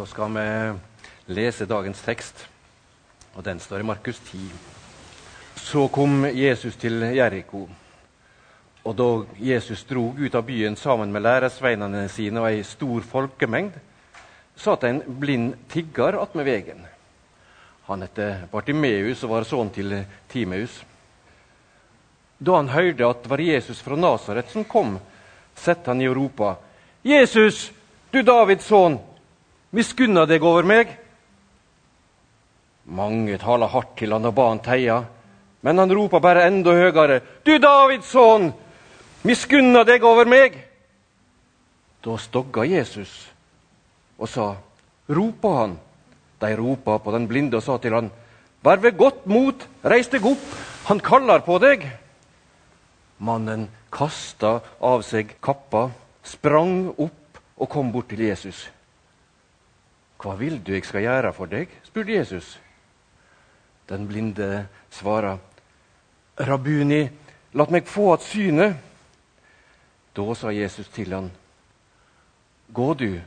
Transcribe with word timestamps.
så 0.00 0.06
skal 0.06 0.32
vi 0.32 1.34
lese 1.34 1.66
dagens 1.68 2.00
tekst. 2.00 2.46
Og 3.36 3.44
den 3.44 3.58
står 3.60 3.82
i 3.82 3.84
Markus 3.84 4.16
10. 4.30 4.38
Så 5.60 5.88
kom 5.92 6.24
Jesus 6.24 6.76
til 6.80 7.02
Jeriko. 7.02 7.66
Og 8.84 8.94
da 8.96 9.08
Jesus 9.36 9.82
drog 9.84 10.16
ut 10.16 10.34
av 10.34 10.46
byen 10.48 10.76
sammen 10.76 11.12
med 11.12 11.20
læresveinene 11.26 12.06
sine 12.08 12.40
og 12.40 12.48
ei 12.48 12.62
stor 12.64 13.04
folkemengd, 13.10 13.76
satt 14.56 14.86
en 14.88 15.02
blind 15.20 15.58
tigger 15.68 16.16
attmed 16.22 16.48
vegen. 16.48 16.80
Han 17.90 18.06
het 18.06 18.22
Bartimeus 18.48 19.26
og 19.28 19.34
var 19.34 19.48
sønn 19.50 19.74
til 19.76 19.98
Timeus. 20.32 20.80
Da 22.40 22.56
han 22.56 22.72
hørte 22.72 23.04
at 23.04 23.20
det 23.26 23.34
var 23.34 23.44
Jesus 23.50 23.84
fra 23.84 24.00
Nasaret 24.00 24.48
som 24.48 24.64
kom, 24.64 24.96
satte 25.52 25.92
han 25.92 26.00
i 26.00 26.08
og 26.08 26.16
ropa, 26.16 26.56
'Jesus, 27.04 27.68
du 28.10 28.22
Davids 28.22 28.64
sønn, 28.64 28.96
miskunna 29.72 30.26
deg 30.26 30.42
over 30.42 30.66
meg.' 30.66 30.96
Mange 32.90 33.38
tala 33.38 33.68
hardt 33.70 33.96
til 33.98 34.12
han 34.12 34.26
og 34.26 34.34
ba 34.34 34.48
han 34.48 34.62
teia, 34.64 35.04
men 35.62 35.78
han 35.78 35.92
ropa 35.92 36.18
bare 36.18 36.46
enda 36.48 36.72
høyere, 36.72 37.20
'Du 37.44 37.58
Davids 37.58 38.10
sønn, 38.10 38.52
miskunna 39.24 39.84
deg 39.84 40.04
over 40.04 40.24
meg.' 40.24 40.58
Da 42.02 42.16
stogga 42.16 42.64
Jesus 42.64 43.28
og 44.18 44.28
sa, 44.28 44.56
'Ropa 45.08 45.54
han.' 45.60 45.78
De 46.40 46.56
ropa 46.56 46.98
på 46.98 47.12
den 47.12 47.28
blinde 47.28 47.56
og 47.56 47.62
sa 47.62 47.76
til 47.78 47.94
han, 47.94 48.10
'Vær 48.64 48.80
ved 48.80 48.96
godt 48.96 49.26
mot, 49.26 49.66
reis 49.84 50.08
deg 50.08 50.24
opp, 50.24 50.46
han 50.86 51.00
kaller 51.00 51.40
på 51.40 51.58
deg.' 51.58 51.86
Mannen 53.18 53.68
kasta 53.92 54.60
av 54.80 55.02
seg 55.04 55.36
kappa, 55.44 55.90
sprang 56.24 56.88
opp 56.96 57.40
og 57.60 57.68
kom 57.68 57.92
bort 57.92 58.08
til 58.08 58.24
Jesus. 58.24 58.70
'Hva 60.20 60.34
vil 60.36 60.58
du 60.60 60.72
jeg 60.72 60.84
skal 60.84 61.00
gjøre 61.00 61.32
for 61.32 61.48
deg?' 61.48 61.68
spurte 61.82 62.12
Jesus. 62.12 62.60
Den 63.88 64.06
blinde 64.08 64.68
svarer, 64.90 65.38
'Rabuni, 66.36 67.08
la 67.52 67.66
meg 67.70 67.88
få 67.88 68.12
att 68.12 68.22
synet.' 68.22 68.76
Da 70.16 70.34
sa 70.34 70.50
Jesus 70.50 70.88
til 70.88 71.12
han, 71.12 71.30
'Gå 72.72 72.94
du, 72.94 73.20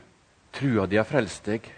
trua 0.52 0.86
di 0.86 0.96
har 0.96 1.04
frelst 1.04 1.44
deg.' 1.46 1.72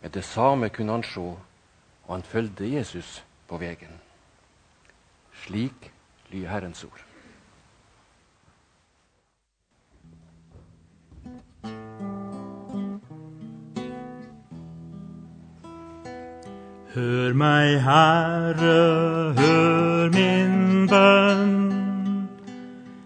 Med 0.00 0.10
det 0.10 0.24
samme 0.24 0.68
kunne 0.68 0.92
han 0.92 1.02
se, 1.02 1.20
og 1.20 2.14
han 2.14 2.22
fulgte 2.22 2.64
Jesus 2.64 3.24
på 3.48 3.58
veien. 3.58 4.00
Slik 5.42 5.92
lyder 6.30 6.48
Herrens 6.48 6.84
ord. 6.84 7.07
Hør 16.94 17.32
meg, 17.36 17.82
Herre, 17.84 19.32
hør 19.36 20.08
min 20.08 20.86
bønn. 20.88 22.28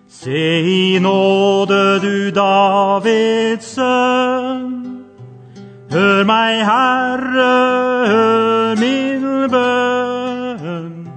Se 0.06 0.42
i 0.62 0.98
nåde, 1.02 1.98
du 1.98 2.30
Davids 2.30 3.72
sønn. 3.74 4.68
Hør 5.90 6.22
meg, 6.24 6.60
Herre, 6.62 7.48
hør 8.12 8.78
min 8.78 9.24
bønn. 9.50 11.08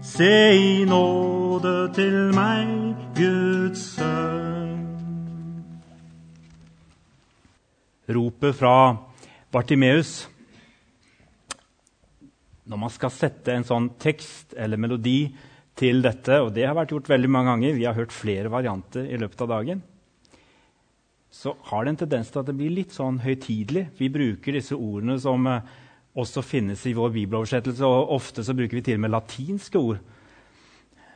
Se 0.00 0.56
i 0.56 0.84
nåde 0.88 1.74
til 1.98 2.16
meg, 2.32 2.96
Guds 3.18 3.82
sønn. 3.98 4.80
Ropet 8.08 8.56
fra 8.56 8.96
Bartimeus 9.52 10.30
når 12.66 12.80
man 12.82 12.92
skal 12.92 13.12
sette 13.14 13.54
en 13.54 13.66
sånn 13.66 13.92
tekst 14.02 14.56
eller 14.58 14.80
melodi 14.80 15.20
til 15.76 16.00
dette, 16.04 16.40
og 16.42 16.54
det 16.56 16.64
har 16.66 16.76
vært 16.76 16.94
gjort 16.94 17.10
veldig 17.12 17.30
mange 17.30 17.52
ganger, 17.52 17.76
vi 17.76 17.86
har 17.86 17.96
hørt 17.98 18.14
flere 18.14 18.50
varianter 18.52 19.06
i 19.06 19.18
løpet 19.20 19.44
av 19.44 19.52
dagen, 19.52 19.82
så 21.36 21.52
har 21.68 21.84
det 21.84 21.92
en 21.92 21.98
tendens 22.04 22.30
til 22.32 22.40
at 22.40 22.48
det 22.48 22.56
blir 22.56 22.72
litt 22.72 22.94
sånn 22.96 23.18
høytidelig. 23.20 23.90
Vi 23.98 24.08
bruker 24.08 24.56
disse 24.56 24.76
ordene 24.76 25.18
som 25.20 25.44
eh, 25.50 25.66
også 26.16 26.40
finnes 26.46 26.80
i 26.88 26.94
vår 26.96 27.12
bibeloversettelse, 27.12 27.84
og 27.84 28.14
ofte 28.16 28.44
så 28.46 28.54
bruker 28.56 28.78
vi 28.78 28.84
til 28.86 28.96
og 28.96 29.04
med 29.04 29.12
latinske 29.12 29.82
ord. 29.82 30.00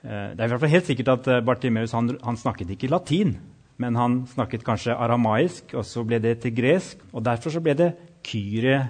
Eh, 0.04 0.34
det 0.36 0.42
er 0.42 0.44
i 0.44 0.52
hvert 0.52 0.60
fall 0.66 0.74
helt 0.74 0.90
sikkert 0.90 1.14
at 1.14 1.30
eh, 1.32 1.42
Bartimeus 1.46 1.96
han, 1.96 2.12
han 2.20 2.36
snakket 2.40 2.74
ikke 2.76 2.92
latin, 2.92 3.38
men 3.80 3.96
han 3.96 4.20
snakket 4.28 4.66
kanskje 4.66 4.98
aramaisk, 4.98 5.72
og 5.72 5.88
så 5.88 6.04
ble 6.04 6.20
det 6.20 6.36
til 6.44 6.52
gresk, 6.58 7.00
og 7.16 7.24
derfor 7.24 7.56
så 7.56 7.64
ble 7.64 7.78
det 7.80 7.90
kyrie 8.28 8.82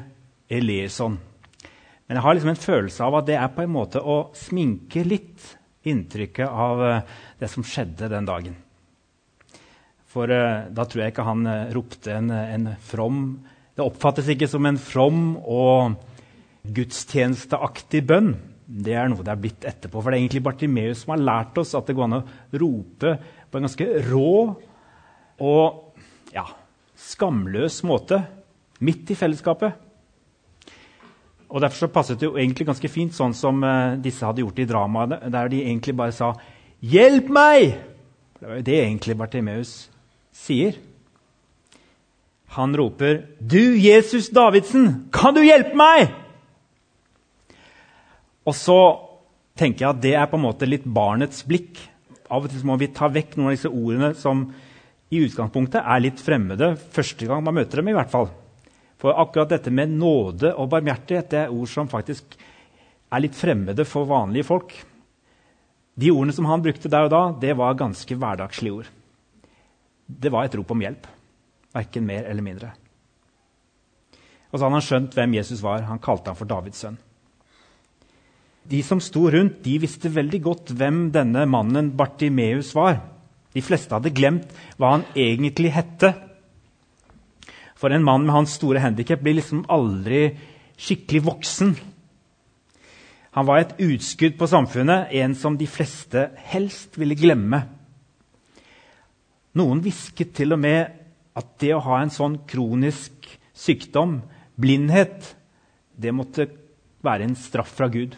eleison. 0.50 1.20
Men 2.10 2.18
jeg 2.18 2.24
har 2.24 2.34
liksom 2.34 2.50
en 2.50 2.58
følelse 2.58 3.06
av 3.06 3.16
at 3.20 3.26
det 3.28 3.36
er 3.38 3.50
på 3.54 3.62
en 3.62 3.70
måte 3.70 4.00
å 4.02 4.16
sminke 4.34 5.04
litt 5.06 5.44
inntrykket 5.86 6.50
av 6.50 6.80
uh, 6.82 7.18
det 7.38 7.46
som 7.52 7.62
skjedde 7.62 8.08
den 8.10 8.24
dagen. 8.26 8.56
For 10.10 10.26
uh, 10.26 10.66
da 10.74 10.82
tror 10.90 11.04
jeg 11.04 11.12
ikke 11.12 11.26
han 11.28 11.44
uh, 11.46 11.68
ropte 11.70 12.16
en, 12.16 12.32
en, 12.34 12.64
from 12.82 13.20
Det 13.78 13.84
oppfattes 13.84 14.26
ikke 14.34 14.48
som 14.50 14.66
en 14.66 14.80
from 14.82 15.36
og 15.38 16.00
gudstjenesteaktig 16.74 18.00
bønn. 18.10 18.32
Det 18.66 18.96
er 18.98 19.06
noe 19.12 19.22
det 19.22 19.30
er 19.30 19.44
blitt 19.44 19.68
etterpå. 19.70 20.02
For 20.02 20.10
det 20.10 20.18
er 20.18 20.24
egentlig 20.24 20.42
Bartimeus 20.48 21.04
som 21.04 21.14
har 21.14 21.22
lært 21.22 21.60
oss 21.62 21.76
at 21.78 21.86
det 21.86 21.94
går 21.94 22.08
an 22.08 22.16
å 22.18 22.58
rope 22.58 23.12
på 23.22 23.60
en 23.60 23.68
ganske 23.68 23.86
rå 24.08 24.32
og 25.46 26.34
ja, 26.34 26.48
skamløs 27.06 27.78
måte 27.86 28.18
midt 28.82 29.14
i 29.14 29.18
fellesskapet. 29.22 29.78
Og 31.50 31.60
Derfor 31.60 31.86
så 31.86 31.90
passet 31.90 32.20
det 32.20 32.28
jo 32.28 32.38
egentlig 32.38 32.68
ganske 32.68 32.88
fint 32.88 33.14
sånn 33.14 33.34
som 33.34 33.58
uh, 33.66 33.98
disse 33.98 34.22
hadde 34.26 34.44
gjort 34.44 34.60
i 34.62 34.68
dramaene, 34.70 35.18
der 35.34 35.50
de 35.50 35.64
egentlig 35.64 35.96
bare 35.98 36.14
sa 36.14 36.32
'Hjelp 36.80 37.28
meg!' 37.28 37.74
Det 38.40 38.48
var 38.48 38.56
jo 38.56 38.62
det 38.62 38.78
egentlig 38.78 39.18
Bartimeus 39.18 39.90
sier. 40.32 40.78
Han 42.56 42.76
roper, 42.76 43.26
'Du, 43.40 43.76
Jesus 43.76 44.30
Davidsen, 44.30 45.10
kan 45.12 45.34
du 45.34 45.42
hjelpe 45.42 45.74
meg?' 45.74 46.14
Og 48.46 48.54
så 48.54 48.80
tenker 49.58 49.84
jeg 49.84 49.90
at 49.90 50.02
det 50.02 50.14
er 50.14 50.26
på 50.30 50.38
en 50.38 50.46
måte 50.46 50.68
litt 50.68 50.86
barnets 50.86 51.44
blikk. 51.46 51.76
Av 52.30 52.44
og 52.44 52.50
til 52.50 52.64
må 52.64 52.78
vi 52.80 52.88
ta 52.94 53.10
vekk 53.10 53.36
noen 53.36 53.50
av 53.50 53.56
disse 53.58 53.70
ordene 53.70 54.14
som 54.14 54.46
i 55.10 55.20
utgangspunktet 55.26 55.82
er 55.82 56.00
litt 56.00 56.22
fremmede. 56.22 56.76
Første 56.94 57.26
gang 57.26 57.42
man 57.44 57.58
møter 57.58 57.82
dem, 57.82 57.90
i 57.90 57.96
hvert 57.96 58.10
fall. 58.12 58.30
For 59.00 59.16
akkurat 59.16 59.54
dette 59.54 59.72
med 59.72 59.94
nåde 59.96 60.52
og 60.52 60.68
barmhjertighet 60.74 61.30
det 61.32 61.42
er 61.44 61.54
ord 61.54 61.70
som 61.72 61.88
faktisk 61.88 62.36
er 63.10 63.22
litt 63.24 63.36
fremmede 63.36 63.86
for 63.88 64.08
vanlige 64.08 64.46
folk. 64.46 64.74
De 66.00 66.12
ordene 66.12 66.34
som 66.36 66.48
han 66.48 66.62
brukte 66.64 66.90
der 66.92 67.08
og 67.08 67.12
da, 67.12 67.22
det 67.40 67.56
var 67.58 67.78
ganske 67.80 68.16
hverdagslige 68.16 68.76
ord. 68.82 68.90
Det 70.06 70.32
var 70.32 70.46
et 70.46 70.56
rop 70.58 70.70
om 70.74 70.84
hjelp. 70.84 71.08
Verken 71.74 72.06
mer 72.06 72.26
eller 72.28 72.44
mindre. 72.44 72.72
Og 74.50 74.58
så 74.58 74.64
hadde 74.64 74.76
han 74.76 74.84
skjønt 74.86 75.16
hvem 75.16 75.36
Jesus 75.38 75.62
var. 75.62 75.86
Han 75.86 76.02
kalte 76.02 76.32
ham 76.32 76.38
for 76.38 76.50
Davids 76.50 76.82
sønn. 76.82 76.98
De 78.70 78.82
som 78.86 79.00
sto 79.02 79.24
rundt, 79.32 79.62
de 79.64 79.78
visste 79.82 80.10
veldig 80.12 80.40
godt 80.44 80.72
hvem 80.78 81.08
denne 81.14 81.46
mannen 81.48 81.92
Bartimeus 81.96 82.74
var. 82.76 83.00
De 83.54 83.62
fleste 83.64 83.94
hadde 83.96 84.12
glemt 84.14 84.50
hva 84.78 84.96
han 84.96 85.06
egentlig 85.18 85.72
hette. 85.74 86.12
For 87.80 87.92
en 87.92 88.04
mann 88.04 88.26
med 88.26 88.34
hans 88.34 88.58
store 88.58 88.82
handikap 88.84 89.22
blir 89.24 89.38
liksom 89.38 89.64
aldri 89.72 90.26
skikkelig 90.80 91.22
voksen. 91.24 91.74
Han 93.38 93.46
var 93.46 93.62
et 93.62 93.76
utskudd 93.80 94.36
på 94.36 94.48
samfunnet, 94.50 95.12
en 95.16 95.36
som 95.38 95.56
de 95.56 95.68
fleste 95.70 96.28
helst 96.50 96.98
ville 97.00 97.16
glemme. 97.16 97.62
Noen 99.56 99.80
hvisket 99.82 100.34
til 100.36 100.52
og 100.54 100.60
med 100.62 100.90
at 101.38 101.54
det 101.62 101.72
å 101.74 101.84
ha 101.86 102.00
en 102.02 102.12
sånn 102.12 102.40
kronisk 102.50 103.28
sykdom, 103.56 104.18
blindhet, 104.60 105.32
det 105.96 106.12
måtte 106.14 106.48
være 107.04 107.28
en 107.28 107.38
straff 107.38 107.72
fra 107.78 107.88
Gud. 107.92 108.16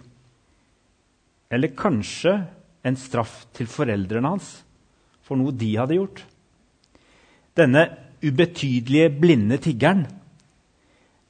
Eller 1.53 1.77
kanskje 1.77 2.35
en 2.83 2.99
straff 2.99 3.45
til 3.55 3.69
foreldrene 3.71 4.33
hans 4.35 4.55
for 5.23 5.39
noe 5.39 5.55
de 5.55 5.71
hadde 5.77 5.99
gjort. 6.01 6.23
Denne 7.55 7.85
ubetydelige, 8.23 9.11
blinde 9.21 9.57
tiggeren 9.57 10.07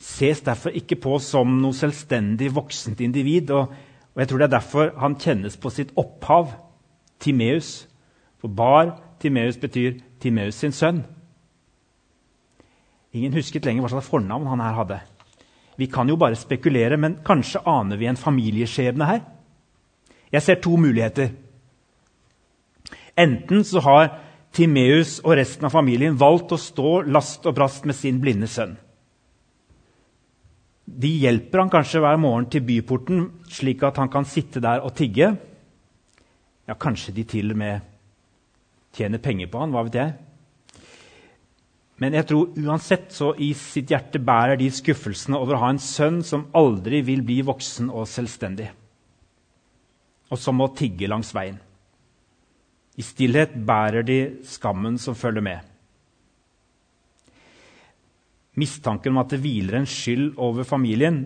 ses 0.02 0.40
derfor 0.40 0.74
ikke 0.74 0.98
på 0.98 1.16
som 1.22 1.60
noe 1.62 1.76
selvstendig 1.76 2.50
voksent 2.54 3.00
individ. 3.00 3.50
Og, 3.54 3.70
og, 4.12 4.18
jeg 4.18 4.28
tror 4.28 4.42
det 4.42 4.48
er 4.48 4.56
derfor 4.56 4.92
han 4.98 5.16
kjennes 5.20 5.56
på 5.56 5.70
sitt 5.70 5.94
opphav, 5.96 6.50
Timeus. 7.22 7.86
For 8.42 8.50
Bar 8.50 8.96
Timeus 9.22 9.56
betyr 9.62 10.00
Timeus 10.20 10.58
sin 10.58 10.74
sønn. 10.74 11.04
Ingen 13.12 13.36
husket 13.36 13.64
lenger 13.68 13.84
hva 13.84 13.92
slags 13.92 14.10
fornavn 14.10 14.48
han 14.50 14.64
her 14.64 14.74
hadde. 14.80 14.98
Vi 15.78 15.86
kan 15.86 16.08
jo 16.08 16.16
bare 16.18 16.36
spekulere, 16.36 16.96
men 16.96 17.20
kanskje 17.24 17.62
aner 17.68 18.00
vi 18.00 18.08
en 18.10 18.18
familieskjebne 18.18 19.06
her? 19.06 19.22
Jeg 20.32 20.42
ser 20.42 20.60
to 20.60 20.76
muligheter. 20.76 21.30
Enten 23.18 23.64
så 23.64 23.80
har 23.84 24.18
Timeus 24.52 25.18
og 25.24 25.36
resten 25.38 25.64
av 25.64 25.72
familien 25.72 26.18
valgt 26.20 26.52
å 26.52 26.60
stå 26.60 27.02
last 27.08 27.46
og 27.48 27.56
brast 27.56 27.86
med 27.88 27.96
sin 27.96 28.20
blinde 28.20 28.48
sønn. 28.50 28.74
De 30.84 31.08
hjelper 31.22 31.62
han 31.62 31.70
kanskje 31.72 32.02
hver 32.04 32.18
morgen 32.20 32.48
til 32.52 32.64
byporten, 32.66 33.24
slik 33.48 33.84
at 33.86 34.00
han 34.02 34.10
kan 34.12 34.26
sitte 34.28 34.60
der 34.60 34.82
og 34.84 34.92
tigge. 34.98 35.30
Ja, 36.68 36.76
kanskje 36.76 37.14
de 37.16 37.24
til 37.28 37.54
og 37.54 37.62
med 37.62 37.88
tjener 38.92 39.22
penger 39.22 39.48
på 39.48 39.62
han, 39.62 39.72
hva 39.72 39.86
vet 39.86 39.96
jeg. 39.96 40.12
Men 42.02 42.16
jeg 42.18 42.26
tror 42.28 42.56
uansett 42.58 43.12
så 43.14 43.30
i 43.38 43.52
sitt 43.56 43.92
hjerte 43.92 44.20
bærer 44.20 44.58
de 44.58 44.68
skuffelsene 44.74 45.38
over 45.38 45.56
å 45.56 45.62
ha 45.62 45.72
en 45.72 45.80
sønn 45.80 46.20
som 46.26 46.48
aldri 46.58 47.00
vil 47.06 47.22
bli 47.24 47.40
voksen 47.46 47.92
og 47.92 48.08
selvstendig, 48.10 48.68
og 50.32 50.40
som 50.40 50.58
må 50.58 50.72
tigge 50.76 51.08
langs 51.08 51.30
veien. 51.36 51.60
I 52.96 53.04
stillhet 53.04 53.54
bærer 53.66 54.04
de 54.04 54.18
skammen 54.44 54.98
som 55.00 55.16
følger 55.16 55.44
med. 55.44 55.60
Mistanken 58.60 59.14
om 59.14 59.22
at 59.22 59.30
det 59.32 59.40
hviler 59.40 59.78
en 59.78 59.88
skyld 59.88 60.34
over 60.36 60.66
familien, 60.68 61.24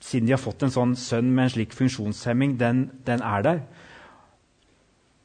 siden 0.00 0.26
de 0.26 0.34
har 0.34 0.42
fått 0.42 0.64
en 0.66 0.74
sånn 0.74 0.96
sønn 0.98 1.30
med 1.30 1.44
en 1.44 1.52
slik 1.54 1.74
funksjonshemming, 1.74 2.56
den, 2.58 2.88
den 3.06 3.22
er 3.22 3.44
der. 3.46 3.60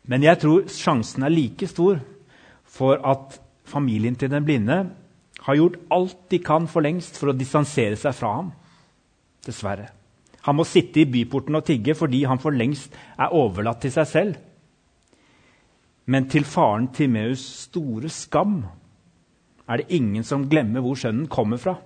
Men 0.06 0.25
jeg 0.25 0.42
tror 0.44 0.68
sjansen 0.70 1.25
er 1.25 1.34
like 1.34 1.68
stor 1.72 2.02
for 2.69 3.02
at 3.02 3.40
familien 3.66 4.18
til 4.19 4.30
den 4.30 4.46
blinde 4.46 4.78
har 5.44 5.58
gjort 5.58 5.80
alt 5.92 6.18
de 6.31 6.40
kan 6.44 6.68
for 6.69 6.86
lengst 6.86 7.18
for 7.18 7.31
å 7.31 7.38
distansere 7.38 7.98
seg 8.00 8.16
fra 8.18 8.34
ham. 8.38 8.54
Dessverre. 9.44 9.90
Han 10.44 10.58
må 10.60 10.66
sitte 10.68 11.02
i 11.02 11.10
byporten 11.10 11.56
og 11.56 11.66
tigge 11.68 11.96
fordi 11.98 12.24
han 12.28 12.42
for 12.44 12.56
lengst 12.56 12.94
er 13.18 13.34
overlatt 13.36 13.81
til 13.84 13.94
seg 13.96 14.10
selv. 14.10 14.42
Men 16.06 16.28
til 16.30 16.44
faren 16.44 16.90
Timeus' 16.92 17.46
store 17.68 18.10
skam 18.10 18.64
er 19.70 19.80
det 19.80 19.92
ingen 19.96 20.24
som 20.24 20.50
glemmer 20.50 20.84
hvor 20.84 21.00
sønnen 21.00 21.28
kommer 21.32 21.58
fra. 21.58 21.78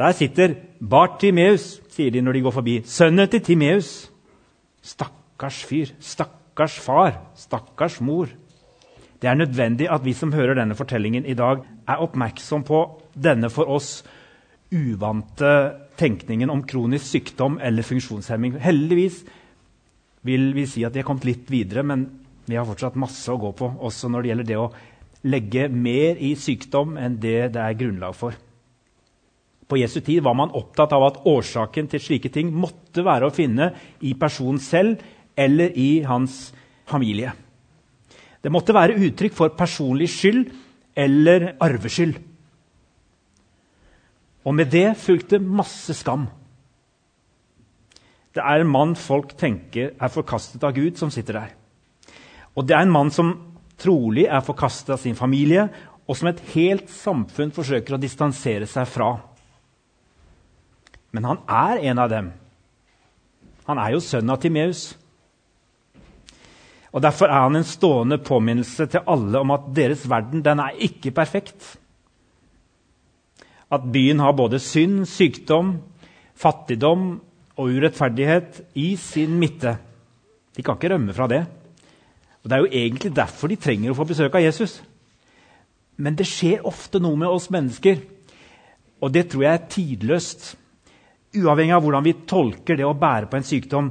Der 0.00 0.12
sitter 0.16 0.54
Bartimeus, 0.80 1.80
sier 1.92 2.10
de 2.10 2.22
når 2.24 2.32
de 2.32 2.40
går 2.46 2.54
forbi. 2.56 2.78
Sønnen 2.88 3.28
til 3.28 3.42
Timeus. 3.44 4.10
Stakkars 4.82 5.64
fyr. 5.68 5.92
Stakkars 6.00 6.78
far. 6.80 7.18
Stakkars 7.36 8.00
mor. 8.00 8.30
Det 9.20 9.28
er 9.28 9.36
nødvendig 9.36 9.90
at 9.92 10.04
vi 10.04 10.14
som 10.16 10.32
hører 10.32 10.56
denne 10.56 10.74
fortellingen 10.74 11.26
i 11.26 11.34
dag, 11.36 11.60
er 11.88 12.00
oppmerksom 12.00 12.64
på 12.64 12.80
denne 13.12 13.50
for 13.52 13.68
oss 13.68 13.98
uvante 14.72 15.52
tenkningen 16.00 16.50
om 16.50 16.62
kronisk 16.64 17.04
sykdom 17.04 17.58
eller 17.62 17.84
funksjonshemming. 17.84 18.56
Heldigvis 18.62 19.24
vil 20.26 20.50
vi 20.56 20.66
si 20.68 20.84
at 20.84 20.94
vi 20.94 21.02
er 21.02 21.08
kommet 21.08 21.26
litt 21.28 21.50
videre, 21.50 21.84
men 21.86 22.06
vi 22.46 22.58
har 22.58 22.66
fortsatt 22.68 22.98
masse 23.00 23.30
å 23.30 23.40
gå 23.40 23.52
på, 23.56 23.68
også 23.80 24.10
når 24.10 24.22
det 24.22 24.30
gjelder 24.32 24.48
det 24.48 24.60
å 24.60 24.70
legge 25.30 25.66
mer 25.68 26.20
i 26.20 26.34
sykdom 26.38 26.96
enn 27.00 27.18
det 27.20 27.52
det 27.54 27.60
er 27.62 27.76
grunnlag 27.78 28.16
for. 28.16 28.36
På 29.70 29.78
Jesu 29.78 30.00
tid 30.02 30.24
var 30.26 30.34
man 30.34 30.50
opptatt 30.56 30.92
av 30.96 31.04
at 31.06 31.20
årsaken 31.30 31.90
til 31.92 32.02
slike 32.02 32.32
ting 32.34 32.50
måtte 32.50 33.04
være 33.06 33.28
å 33.28 33.34
finne 33.34 33.70
i 34.02 34.16
personen 34.18 34.58
selv 34.58 35.04
eller 35.38 35.76
i 35.78 36.02
hans 36.02 36.48
familie. 36.90 37.32
Det 38.42 38.50
måtte 38.50 38.74
være 38.74 38.98
uttrykk 38.98 39.36
for 39.36 39.54
personlig 39.54 40.08
skyld 40.10 40.50
eller 40.98 41.52
arveskyld. 41.62 42.16
Og 44.48 44.56
med 44.56 44.72
det 44.72 44.88
fulgte 44.98 45.38
masse 45.38 45.94
skam. 45.94 46.26
Det 48.34 48.42
er 48.42 48.62
en 48.62 48.70
mann 48.70 48.92
folk 48.98 49.34
tenker 49.38 49.94
er 49.98 50.12
forkastet 50.12 50.62
av 50.66 50.74
Gud, 50.76 50.98
som 50.98 51.10
sitter 51.10 51.40
der. 51.40 51.54
Og 52.54 52.66
det 52.66 52.76
er 52.76 52.86
en 52.86 52.94
mann 52.94 53.10
som 53.14 53.32
trolig 53.80 54.26
er 54.28 54.44
forkastet 54.44 54.94
av 54.94 55.00
sin 55.02 55.18
familie, 55.18 55.66
og 56.06 56.18
som 56.18 56.30
et 56.30 56.42
helt 56.54 56.90
samfunn 56.90 57.52
forsøker 57.54 57.96
å 57.96 58.02
distansere 58.02 58.66
seg 58.70 58.88
fra. 58.90 59.12
Men 61.14 61.26
han 61.26 61.42
er 61.46 61.82
en 61.90 62.02
av 62.02 62.10
dem. 62.10 62.32
Han 63.66 63.78
er 63.78 63.94
jo 63.94 64.02
sønn 64.02 64.30
av 64.30 64.40
Timeus. 64.42 64.88
Og 66.90 67.02
Derfor 67.02 67.30
er 67.30 67.44
han 67.44 67.58
en 67.58 67.66
stående 67.66 68.18
påminnelse 68.18 68.88
til 68.90 69.06
alle 69.06 69.38
om 69.38 69.52
at 69.54 69.68
deres 69.74 70.02
verden 70.10 70.42
den 70.42 70.62
er 70.62 70.78
ikke 70.82 71.14
perfekt. 71.14 71.76
At 73.70 73.86
byen 73.94 74.18
har 74.18 74.34
både 74.34 74.58
synd, 74.58 75.04
sykdom, 75.06 75.76
fattigdom 76.34 77.20
og 77.58 77.72
urettferdighet 77.74 78.60
i 78.78 78.92
sin 79.00 79.38
midte. 79.40 79.76
De 80.56 80.62
kan 80.62 80.78
ikke 80.78 80.92
rømme 80.94 81.14
fra 81.14 81.26
det. 81.30 81.44
Og 82.42 82.48
Det 82.48 82.56
er 82.56 82.62
jo 82.64 82.72
egentlig 82.72 83.16
derfor 83.16 83.48
de 83.48 83.56
trenger 83.60 83.92
å 83.92 83.98
få 83.98 84.06
besøk 84.08 84.34
av 84.34 84.44
Jesus. 84.44 84.80
Men 86.00 86.16
det 86.16 86.28
skjer 86.28 86.64
ofte 86.66 87.00
noe 87.02 87.18
med 87.20 87.28
oss 87.28 87.50
mennesker, 87.52 88.00
og 89.00 89.12
det 89.12 89.26
tror 89.30 89.44
jeg 89.44 89.52
er 89.56 89.68
tidløst. 89.72 90.46
Uavhengig 91.36 91.74
av 91.76 91.84
hvordan 91.84 92.04
vi 92.04 92.16
tolker 92.28 92.76
det 92.76 92.86
å 92.88 92.96
bære 92.96 93.28
på 93.30 93.38
en 93.38 93.46
sykdom. 93.46 93.90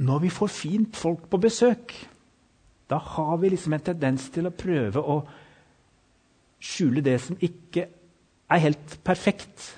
Når 0.00 0.22
vi 0.24 0.32
får 0.32 0.50
fint 0.52 0.96
folk 0.96 1.28
på 1.30 1.40
besøk, 1.40 1.92
da 2.90 2.98
har 2.98 3.36
vi 3.38 3.52
liksom 3.52 3.76
en 3.76 3.84
tendens 3.84 4.26
til 4.32 4.48
å 4.48 4.54
prøve 4.56 5.00
å 5.00 5.20
skjule 6.60 7.04
det 7.04 7.18
som 7.22 7.38
ikke 7.40 7.86
er 8.50 8.64
helt 8.64 8.96
perfekt, 9.06 9.76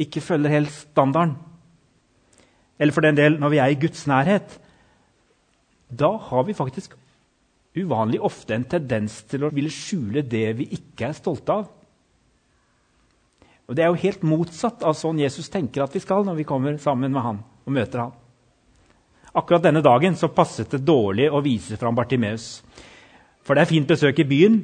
ikke 0.00 0.22
følger 0.24 0.54
helt 0.54 0.72
standarden. 0.72 1.36
Eller 2.78 2.92
for 2.92 3.06
den 3.06 3.16
del 3.16 3.38
når 3.40 3.52
vi 3.52 3.60
er 3.62 3.72
i 3.72 3.80
Guds 3.80 4.04
nærhet. 4.08 4.58
Da 5.88 6.10
har 6.28 6.46
vi 6.46 6.56
faktisk 6.56 6.96
uvanlig 7.76 8.20
ofte 8.24 8.56
en 8.56 8.64
tendens 8.68 9.20
til 9.28 9.44
å 9.44 9.52
ville 9.52 9.72
skjule 9.72 10.24
det 10.24 10.46
vi 10.60 10.68
ikke 10.78 11.10
er 11.10 11.16
stolte 11.16 11.56
av. 11.60 11.66
Og 13.66 13.74
Det 13.74 13.82
er 13.82 13.90
jo 13.90 14.04
helt 14.04 14.22
motsatt 14.22 14.84
av 14.86 14.94
sånn 14.94 15.18
Jesus 15.18 15.50
tenker 15.50 15.82
at 15.82 15.94
vi 15.94 16.02
skal 16.02 16.24
når 16.24 16.38
vi 16.38 16.46
kommer 16.46 16.78
sammen 16.78 17.12
med 17.12 17.22
han 17.22 17.42
og 17.66 17.74
møter 17.74 18.04
han. 18.04 18.14
Akkurat 19.36 19.66
denne 19.66 19.82
dagen 19.84 20.14
så 20.16 20.30
passet 20.32 20.70
det 20.72 20.86
dårlig 20.86 21.26
å 21.28 21.42
vise 21.44 21.76
fram 21.76 21.96
Bartimeus. 21.96 22.62
For 23.44 23.54
det 23.54 23.66
er 23.66 23.72
fint 23.74 23.88
besøk 23.88 24.22
i 24.22 24.28
byen. 24.28 24.62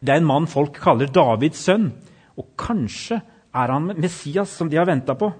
Det 0.00 0.12
er 0.12 0.18
en 0.20 0.26
mann 0.26 0.48
folk 0.50 0.80
kaller 0.82 1.12
Davids 1.12 1.62
sønn. 1.62 1.92
Og 2.34 2.48
kanskje 2.58 3.20
er 3.54 3.70
han 3.70 3.92
Messias 3.94 4.50
som 4.50 4.68
de 4.72 4.80
har 4.80 4.88
venta 4.88 5.14
på. 5.14 5.30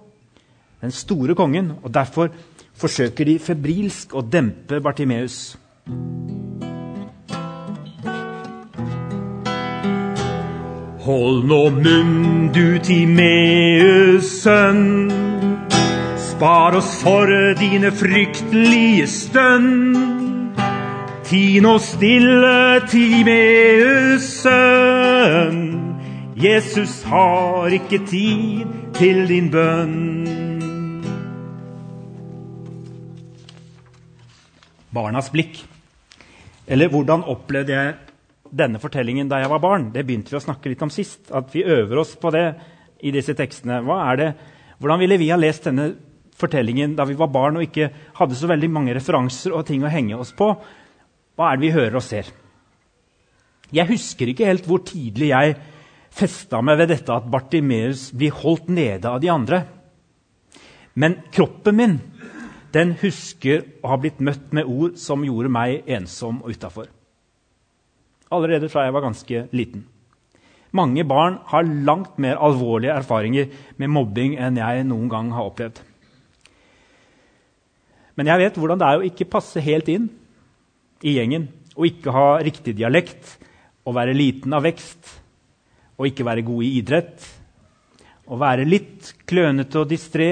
Den 0.84 0.92
store 0.92 1.34
kongen. 1.34 1.72
Og 1.82 1.94
derfor 1.94 2.28
forsøker 2.76 3.24
de 3.24 3.38
febrilsk 3.40 4.12
å 4.12 4.20
dempe 4.20 4.82
Bartimeus. 4.84 5.54
Hold 11.06 11.48
nå 11.48 11.62
munn, 11.78 12.50
du 12.52 12.76
Timeus 12.84 14.28
sønn. 14.42 15.08
Spar 16.20 16.76
oss 16.76 16.92
for 17.00 17.32
dine 17.60 17.88
fryktelige 17.88 19.08
stønn. 19.08 19.96
Ti 21.24 21.44
nå 21.64 21.78
stille, 21.80 22.56
Timeus 22.92 24.28
sønn. 24.44 25.62
Jesus 26.36 27.02
har 27.08 27.72
ikke 27.72 28.04
tid 28.04 28.66
til 29.00 29.28
din 29.32 29.48
bønn. 29.48 30.43
Barnas 34.94 35.30
blikk. 35.34 35.60
Eller 36.70 36.90
hvordan 36.92 37.26
opplevde 37.28 37.74
jeg 37.74 37.94
denne 38.54 38.80
fortellingen 38.80 39.28
da 39.30 39.40
jeg 39.42 39.50
var 39.52 39.62
barn. 39.62 39.90
Det 39.92 40.04
begynte 40.06 40.32
vi 40.32 40.38
å 40.38 40.44
snakke 40.44 40.70
litt 40.70 40.82
om 40.84 40.92
sist. 40.92 41.26
At 41.34 41.50
vi 41.54 41.66
øver 41.66 42.00
oss 42.04 42.14
på 42.20 42.32
det 42.34 42.46
i 43.04 43.12
disse 43.14 43.34
tekstene. 43.36 43.82
Det, 44.20 44.30
hvordan 44.78 45.02
ville 45.02 45.18
vi 45.20 45.32
ha 45.32 45.38
lest 45.40 45.68
denne 45.68 45.90
fortellingen 46.34 46.96
da 46.98 47.06
vi 47.06 47.18
var 47.18 47.30
barn 47.34 47.58
og 47.58 47.66
ikke 47.66 47.90
hadde 48.18 48.38
så 48.38 48.48
veldig 48.50 48.70
mange 48.72 48.94
referanser 48.96 49.54
og 49.54 49.66
ting 49.68 49.84
å 49.84 49.92
henge 49.92 50.18
oss 50.18 50.32
på? 50.36 50.50
Hva 51.34 51.50
er 51.50 51.58
det 51.58 51.66
vi 51.66 51.74
hører 51.74 51.98
og 51.98 52.06
ser? 52.06 52.30
Jeg 53.74 53.90
husker 53.90 54.30
ikke 54.30 54.46
helt 54.46 54.66
hvor 54.70 54.84
tidlig 54.86 55.32
jeg 55.32 55.56
festa 56.14 56.60
meg 56.62 56.78
ved 56.78 56.92
dette 56.92 57.14
at 57.14 57.26
Bartimeus 57.30 58.10
blir 58.14 58.34
holdt 58.38 58.68
nede 58.70 59.10
av 59.10 59.18
de 59.22 59.30
andre. 59.32 59.64
Men 60.94 61.18
kroppen 61.34 61.78
min 61.78 61.96
den 62.74 62.96
husker 63.00 63.64
å 63.82 63.94
ha 63.94 64.00
blitt 64.02 64.20
møtt 64.20 64.52
med 64.56 64.68
ord 64.68 64.98
som 65.00 65.24
gjorde 65.24 65.52
meg 65.52 65.86
ensom 65.86 66.42
og 66.42 66.54
utafor 66.56 66.90
allerede 68.34 68.70
fra 68.72 68.86
jeg 68.86 68.94
var 68.94 69.04
ganske 69.04 69.42
liten. 69.54 69.84
Mange 70.74 71.04
barn 71.06 71.38
har 71.50 71.66
langt 71.86 72.18
mer 72.18 72.40
alvorlige 72.42 72.94
erfaringer 72.98 73.50
med 73.78 73.92
mobbing 73.94 74.34
enn 74.42 74.58
jeg 74.58 74.86
noen 74.88 75.10
gang 75.12 75.30
har 75.34 75.50
opplevd. 75.50 75.78
Men 78.18 78.30
jeg 78.30 78.42
vet 78.42 78.58
hvordan 78.58 78.80
det 78.80 78.88
er 78.88 79.00
å 79.00 79.06
ikke 79.06 79.30
passe 79.30 79.62
helt 79.62 79.90
inn 79.90 80.08
i 81.02 81.16
gjengen. 81.16 81.48
Å 81.74 81.86
ikke 81.86 82.14
ha 82.14 82.26
riktig 82.42 82.76
dialekt, 82.78 83.38
å 83.86 83.94
være 83.94 84.14
liten 84.14 84.54
av 84.54 84.62
vekst, 84.66 85.08
å 85.98 86.06
ikke 86.06 86.26
være 86.26 86.44
god 86.46 86.66
i 86.66 86.74
idrett. 86.78 87.24
Å 88.30 88.38
være 88.40 88.66
litt 88.66 89.10
klønete 89.28 89.82
og 89.82 89.90
distré 89.90 90.28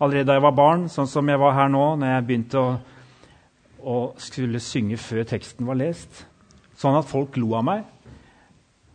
allerede 0.00 0.26
da 0.30 0.38
jeg 0.38 0.46
var 0.48 0.56
barn, 0.56 0.88
sånn 0.88 1.08
som 1.10 1.28
jeg 1.28 1.40
var 1.40 1.54
her 1.54 1.70
nå 1.70 1.84
når 2.00 2.14
jeg 2.14 2.26
begynte 2.26 2.60
å, 2.60 2.74
å 3.80 3.96
skulle 4.20 4.60
synge 4.64 4.98
før 5.00 5.28
teksten 5.28 5.68
var 5.68 5.78
lest 5.78 6.24
sånn 6.80 6.96
at 6.98 7.08
folk 7.08 7.36
lo 7.40 7.54
av 7.58 7.66
meg. 7.66 7.84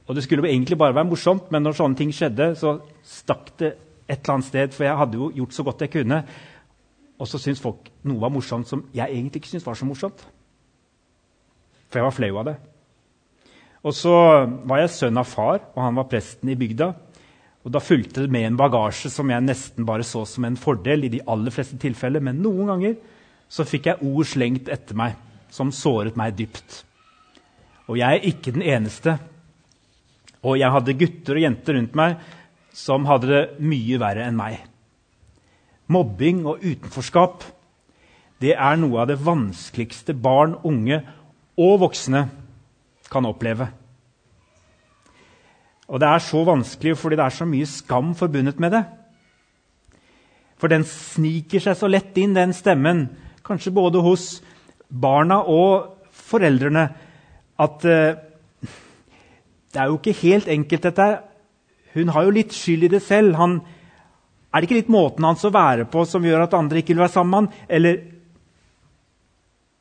Og 0.05 0.17
det 0.17 0.25
skulle 0.25 0.49
egentlig 0.49 0.77
bare 0.77 0.95
være 0.95 1.09
morsomt, 1.09 1.49
men 1.53 1.65
når 1.65 1.77
sånne 1.79 1.99
ting 1.99 2.11
skjedde, 2.13 2.51
så 2.57 2.77
stakk 3.05 3.51
det 3.61 3.71
et 4.05 4.19
eller 4.19 4.35
annet 4.35 4.49
sted, 4.49 4.75
for 4.75 4.85
jeg 4.85 4.99
hadde 4.99 5.17
jo 5.17 5.31
gjort 5.41 5.55
så 5.55 5.65
godt 5.65 5.81
jeg 5.85 5.93
kunne. 5.95 6.21
Og 7.17 7.29
så 7.29 7.41
syntes 7.41 7.63
folk 7.63 7.89
noe 8.05 8.21
var 8.21 8.33
morsomt 8.33 8.69
som 8.69 8.83
jeg 8.93 9.07
egentlig 9.07 9.41
ikke 9.41 9.53
syntes 9.53 9.65
var 9.65 9.77
så 9.79 9.87
morsomt. 9.87 10.25
For 11.89 12.01
jeg 12.01 12.05
var 12.05 12.17
flau 12.17 12.31
av 12.41 12.49
det. 12.51 12.55
Og 13.85 13.93
så 13.93 14.13
var 14.65 14.81
jeg 14.81 14.93
sønn 14.93 15.21
av 15.21 15.29
far, 15.29 15.61
og 15.73 15.81
han 15.81 15.97
var 15.97 16.09
presten 16.09 16.49
i 16.49 16.57
bygda. 16.57 16.91
Og 17.65 17.71
Da 17.71 17.79
fulgte 17.81 18.21
det 18.21 18.31
med 18.31 18.45
en 18.45 18.57
bagasje 18.57 19.09
som 19.09 19.29
jeg 19.29 19.41
nesten 19.41 19.85
bare 19.85 20.03
så 20.05 20.25
som 20.25 20.45
en 20.45 20.57
fordel. 20.57 21.03
i 21.03 21.09
de 21.09 21.21
aller 21.27 21.51
fleste 21.51 21.77
tilfeller, 21.77 22.21
Men 22.21 22.41
noen 22.41 22.67
ganger 22.67 22.95
så 23.49 23.65
fikk 23.65 23.85
jeg 23.85 24.01
ord 24.01 24.25
slengt 24.25 24.69
etter 24.69 24.95
meg 24.95 25.15
som 25.49 25.71
såret 25.71 26.15
meg 26.15 26.35
dypt. 26.35 26.83
Og 27.87 27.97
jeg 27.97 28.17
er 28.17 28.27
ikke 28.27 28.51
den 28.51 28.61
eneste. 28.61 29.19
Og 30.43 30.57
jeg 30.57 30.71
hadde 30.71 30.93
gutter 30.93 31.35
og 31.35 31.41
jenter 31.41 31.73
rundt 31.73 31.95
meg 31.95 32.17
som 32.73 33.05
hadde 33.05 33.27
det 33.27 33.59
mye 33.59 33.99
verre 33.99 34.25
enn 34.27 34.37
meg. 34.37 34.59
Mobbing 35.87 36.45
og 36.45 36.63
utenforskap 36.63 37.43
det 38.41 38.51
er 38.53 38.75
noe 38.75 38.99
av 39.01 39.07
det 39.07 39.21
vanskeligste 39.23 40.13
barn, 40.13 40.57
unge 40.67 40.99
og 41.55 41.79
voksne 41.85 42.25
kan 43.09 43.25
oppleve. 43.25 43.69
Og 45.87 46.01
det 46.01 46.07
er 46.09 46.23
så 46.23 46.41
vanskelig 46.47 46.95
fordi 46.97 47.17
det 47.19 47.25
er 47.25 47.35
så 47.35 47.45
mye 47.49 47.67
skam 47.69 48.13
forbundet 48.17 48.59
med 48.59 48.73
det. 48.73 48.83
For 50.57 50.71
den 50.71 50.85
sniker 50.87 51.61
seg 51.61 51.77
så 51.77 51.89
lett 51.91 52.15
inn, 52.17 52.33
den 52.35 52.55
stemmen, 52.55 53.09
kanskje 53.45 53.75
både 53.75 54.01
hos 54.01 54.39
barna 54.89 55.41
og 55.51 56.07
foreldrene, 56.15 56.87
at 57.61 57.85
uh, 57.85 58.15
det 59.75 59.81
er 59.81 59.91
jo 59.91 59.99
ikke 59.99 60.15
helt 60.23 60.47
enkelt, 60.47 60.87
dette. 60.87 61.07
Hun 61.93 62.11
har 62.15 62.25
jo 62.25 62.33
litt 62.35 62.55
skyld 62.55 62.87
i 62.87 62.91
det 62.95 63.01
selv. 63.03 63.35
Han, 63.35 63.59
er 64.51 64.61
det 64.63 64.69
ikke 64.69 64.79
litt 64.79 64.91
måten 64.91 65.27
hans 65.27 65.43
å 65.43 65.51
være 65.51 65.85
på 65.91 66.05
som 66.07 66.23
gjør 66.23 66.45
at 66.47 66.55
andre 66.55 66.79
ikke 66.79 66.93
vil 66.95 67.03
være 67.03 67.11
sammen 67.11 67.31
med 67.31 67.41
han? 67.41 67.65
Eller 67.77 67.99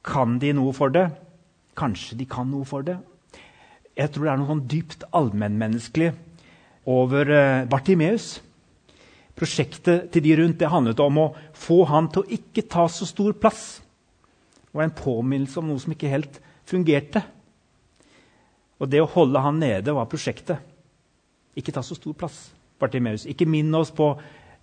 kan 0.05 0.39
de 0.43 0.53
noe 0.59 0.75
for 0.77 0.93
det? 0.95 1.07
Kanskje 1.79 2.19
de 2.19 2.27
kan 2.31 2.51
noe 2.51 2.67
for 2.69 2.87
det? 2.87 2.99
Jeg 3.95 4.11
tror 4.11 4.27
det 4.27 4.33
er 4.33 4.41
noe 4.41 4.51
sånn 4.51 4.67
dypt 4.71 5.05
allmennmenneskelig 5.15 6.11
over 6.91 7.31
eh, 7.31 7.67
Bartimeus. 7.71 8.41
Prosjektet 9.39 10.11
til 10.15 10.25
de 10.25 10.35
rundt 10.39 10.61
det 10.61 10.71
handlet 10.71 11.01
om 11.03 11.21
å 11.23 11.29
få 11.59 11.83
han 11.91 12.11
til 12.11 12.25
å 12.25 12.37
ikke 12.37 12.67
ta 12.71 12.87
så 12.91 13.07
stor 13.07 13.35
plass. 13.39 13.65
Det 14.67 14.75
var 14.75 14.89
en 14.89 14.99
påminnelse 14.99 15.61
om 15.61 15.71
noe 15.71 15.83
som 15.83 15.95
ikke 15.95 16.11
helt 16.11 16.41
fungerte. 16.67 17.23
Og 18.83 18.91
det 18.91 19.03
å 19.03 19.11
holde 19.11 19.43
han 19.43 19.61
nede 19.63 19.95
var 19.95 20.11
prosjektet. 20.11 20.59
Ikke 21.55 21.75
ta 21.75 21.83
så 21.87 21.97
stor 21.99 22.17
plass. 22.19 22.49
Bartimeus. 22.83 23.29
Ikke 23.31 23.47
minn 23.47 23.71
oss 23.79 23.93
på 23.95 24.11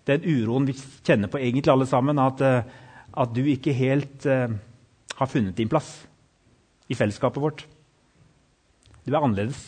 den 0.09 0.25
uroen 0.27 0.67
vi 0.67 0.75
kjenner 0.75 1.31
på 1.31 1.39
egentlig 1.39 1.71
alle 1.71 1.87
sammen, 1.87 2.19
at, 2.19 2.41
uh, 2.43 2.63
at 3.15 3.35
du 3.35 3.45
ikke 3.47 3.73
helt 3.75 4.25
uh, 4.27 4.51
har 5.15 5.29
funnet 5.29 5.55
din 5.57 5.71
plass 5.71 5.93
i 6.91 6.97
fellesskapet 6.97 7.41
vårt. 7.41 7.63
Du 9.05 9.13
er 9.13 9.21
annerledes. 9.21 9.61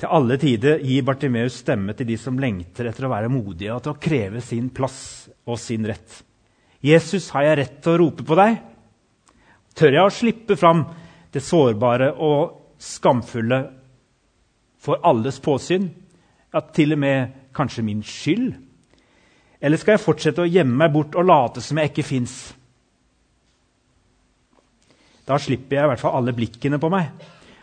Til 0.00 0.10
alle 0.10 0.38
tider 0.40 0.80
gir 0.82 1.04
Bartimeus 1.06 1.60
stemme 1.62 1.94
til 1.94 2.08
de 2.08 2.16
som 2.18 2.38
lengter 2.40 2.88
etter 2.90 3.06
å 3.06 3.12
være 3.12 3.30
modige 3.30 3.74
og 3.74 3.84
til 3.84 3.92
å 3.92 4.00
kreve 4.02 4.40
sin 4.42 4.70
plass 4.74 5.28
og 5.46 5.60
sin 5.62 5.86
rett. 5.86 6.22
Jesus, 6.82 7.28
har 7.30 7.46
jeg 7.46 7.58
rett 7.60 7.76
til 7.84 7.94
å 7.94 8.00
rope 8.00 8.26
på 8.26 8.38
deg? 8.38 8.56
Tør 9.78 9.94
jeg 9.94 10.02
å 10.02 10.12
slippe 10.12 10.56
fram 10.58 10.82
det 11.32 11.44
sårbare 11.44 12.10
og 12.18 12.74
skamfulle 12.82 13.60
for 14.82 15.04
alles 15.06 15.38
påsyn? 15.44 15.86
Ja, 16.52 16.64
til 16.74 16.96
og 16.96 17.00
med 17.04 17.38
kanskje 17.54 17.84
min 17.86 18.02
skyld? 18.04 18.56
Eller 19.62 19.78
skal 19.78 19.94
jeg 19.94 20.02
fortsette 20.02 20.42
å 20.42 20.50
gjemme 20.50 20.80
meg 20.82 20.90
bort 20.92 21.14
og 21.14 21.28
late 21.28 21.62
som 21.62 21.78
jeg 21.78 21.92
ikke 21.92 22.08
fins? 22.08 22.34
Da 25.22 25.38
slipper 25.38 25.78
jeg 25.78 25.86
i 25.86 25.92
hvert 25.92 26.02
fall 26.02 26.18
alle 26.18 26.34
blikkene 26.34 26.82
på 26.82 26.90
meg. 26.90 27.12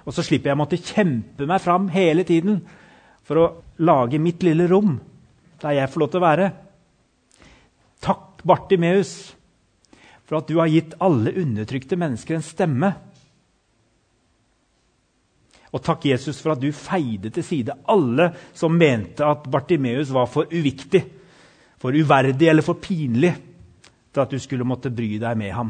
Og 0.09 0.15
så 0.15 0.25
slipper 0.25 0.49
jeg 0.49 0.57
å 0.57 0.61
måtte 0.63 0.81
kjempe 0.81 1.45
meg 1.45 1.61
fram 1.61 1.85
hele 1.93 2.23
tiden 2.25 2.63
for 3.21 3.37
å 3.37 3.49
lage 3.85 4.17
mitt 4.17 4.41
lille 4.41 4.65
rom 4.71 4.95
der 5.61 5.75
jeg 5.75 5.91
får 5.93 6.01
lov 6.01 6.09
til 6.09 6.17
å 6.17 6.23
være. 6.23 6.47
Takk, 8.01 8.39
Bartimeus, 8.47 9.11
for 10.25 10.39
at 10.39 10.49
du 10.49 10.55
har 10.57 10.71
gitt 10.71 10.95
alle 11.03 11.35
undertrykte 11.37 11.99
mennesker 11.99 12.39
en 12.39 12.45
stemme. 12.47 12.89
Og 15.69 15.83
takk, 15.85 16.07
Jesus, 16.09 16.39
for 16.41 16.55
at 16.55 16.63
du 16.63 16.71
feide 16.73 17.29
til 17.35 17.45
side 17.45 17.75
alle 17.93 18.31
som 18.57 18.73
mente 18.73 19.27
at 19.27 19.45
Bartimeus 19.51 20.09
var 20.15 20.25
for 20.31 20.49
uviktig, 20.49 21.03
for 21.77 21.93
uverdig 21.93 22.49
eller 22.49 22.65
for 22.65 22.81
pinlig 22.81 23.35
til 24.09 24.23
at 24.23 24.33
du 24.33 24.41
skulle 24.41 24.65
måtte 24.65 24.89
bry 24.89 25.19
deg 25.21 25.37
med 25.37 25.53
ham. 25.53 25.69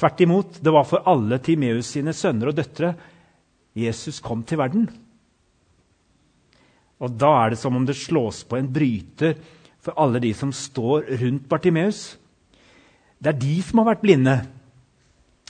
Tvert 0.00 0.20
imot, 0.24 0.58
det 0.64 0.72
var 0.72 0.86
for 0.88 1.04
alle 1.10 1.36
Timeus 1.44 1.90
sine 1.92 2.14
sønner 2.16 2.48
og 2.48 2.56
døtre 2.56 2.94
Jesus 3.76 4.22
kom 4.24 4.42
til 4.48 4.58
verden. 4.58 4.86
Og 7.00 7.12
da 7.20 7.30
er 7.42 7.52
det 7.52 7.60
som 7.60 7.76
om 7.76 7.84
det 7.84 7.98
slås 8.00 8.42
på 8.48 8.56
en 8.56 8.70
bryter 8.72 9.36
for 9.80 9.96
alle 10.00 10.20
de 10.20 10.32
som 10.36 10.52
står 10.52 11.04
rundt 11.20 11.48
Bartimeus. 11.48 12.16
Det 13.20 13.34
er 13.34 13.40
de 13.40 13.60
som 13.64 13.80
har 13.80 13.92
vært 13.92 14.04
blinde. 14.04 14.36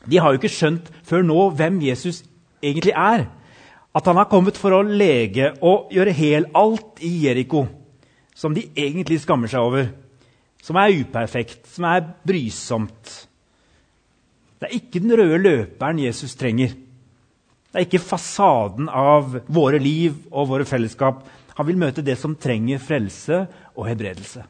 De 0.07 0.19
har 0.19 0.33
jo 0.33 0.41
ikke 0.41 0.53
skjønt 0.53 0.91
før 1.07 1.23
nå 1.27 1.49
hvem 1.55 1.81
Jesus 1.87 2.23
egentlig 2.63 2.95
er. 2.95 3.27
At 3.95 4.07
han 4.07 4.19
har 4.19 4.31
kommet 4.31 4.59
for 4.59 4.75
å 4.75 4.83
lege 4.87 5.53
og 5.63 5.91
gjøre 5.95 6.15
hel 6.15 6.51
alt 6.59 7.03
i 7.07 7.11
Jeriko 7.27 7.67
som 8.35 8.55
de 8.57 8.69
egentlig 8.79 9.21
skammer 9.23 9.51
seg 9.51 9.63
over. 9.63 9.91
Som 10.63 10.79
er 10.81 10.95
uperfekt, 11.03 11.67
som 11.69 11.87
er 11.89 12.07
brysomt. 12.27 13.30
Det 14.61 14.69
er 14.69 14.77
ikke 14.77 15.01
den 15.01 15.17
røde 15.17 15.41
løperen 15.41 15.99
Jesus 16.03 16.37
trenger. 16.37 16.75
Det 17.71 17.79
er 17.79 17.87
ikke 17.87 18.03
fasaden 18.03 18.91
av 18.93 19.39
våre 19.49 19.79
liv 19.81 20.17
og 20.31 20.51
våre 20.51 20.67
fellesskap. 20.69 21.23
Han 21.57 21.69
vil 21.69 21.79
møte 21.81 22.05
det 22.05 22.19
som 22.21 22.37
trenger 22.37 22.83
frelse 22.83 23.45
og 23.75 23.87
hebredelse. 23.89 24.45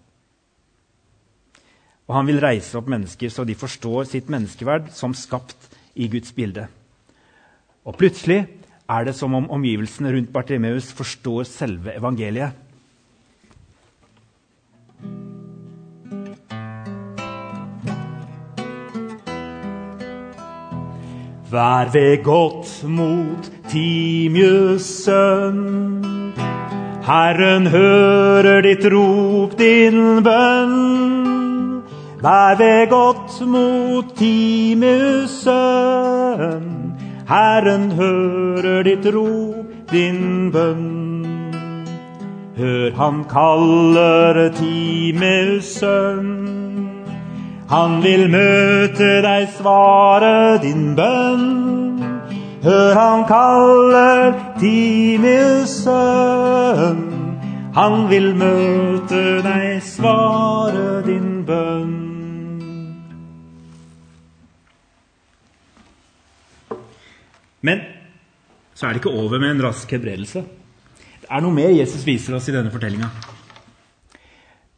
Og 2.11 2.17
han 2.17 2.27
vil 2.27 2.41
reise 2.43 2.75
opp 2.81 2.89
mennesker 2.91 3.31
så 3.31 3.45
de 3.47 3.55
forstår 3.55 4.09
sitt 4.11 4.31
menneskeverd 4.33 4.91
som 4.97 5.15
skapt 5.15 5.69
i 5.95 6.09
Guds 6.11 6.33
bilde. 6.35 6.67
Og 7.87 7.95
plutselig 8.01 8.41
er 8.91 9.07
det 9.07 9.15
som 9.15 9.37
om 9.39 9.47
omgivelsene 9.53 10.11
rundt 10.17 10.33
Bartimeus 10.35 10.91
forstår 10.97 11.47
selve 11.47 11.95
evangeliet. 11.95 12.57
Vær 21.51 21.91
ved 21.93 22.23
godt 22.23 22.85
mot 22.89 23.51
Timius. 23.69 25.07
Herren 27.07 27.67
hører 27.67 28.61
ditt 28.63 28.87
rop, 28.93 29.59
din 29.59 30.23
bønn. 30.23 31.83
Vær 32.23 32.55
ved 32.59 32.91
godt 32.91 33.41
mot 33.49 34.15
Timius. 34.17 35.43
Herren 37.33 37.91
hører 37.99 38.83
ditt 38.83 39.11
rop, 39.15 39.67
din 39.91 40.53
bønn. 40.53 41.27
Hør, 42.59 42.91
han 42.95 43.25
kaller 43.25 44.49
Timius. 44.55 45.83
Han 47.71 48.01
vil 48.03 48.25
møte 48.27 49.21
deg, 49.23 49.45
svare 49.55 50.59
din 50.59 50.97
bønn. 50.99 52.01
Hør 52.65 52.99
han 52.99 53.23
kaller 53.29 54.35
Timius 54.59 55.77
sønn. 55.85 57.05
Han 57.79 58.09
vil 58.11 58.33
møte 58.35 59.23
deg, 59.47 59.79
svare 59.87 60.99
din 61.07 61.45
bønn. 61.47 61.97
Men 67.63 67.87
så 68.75 68.89
er 68.89 68.97
det 68.97 69.05
ikke 69.05 69.15
over 69.15 69.39
med 69.39 69.55
en 69.55 69.69
rask 69.69 69.91
hebredelse. 69.95 70.43
Det 71.23 71.31
er 71.31 71.45
noe 71.45 71.55
mer 71.55 71.71
Jesus 71.71 72.03
viser 72.03 72.35
oss 72.35 72.51
i 72.51 72.57
denne 72.57 72.75
fortellinga. 72.75 73.15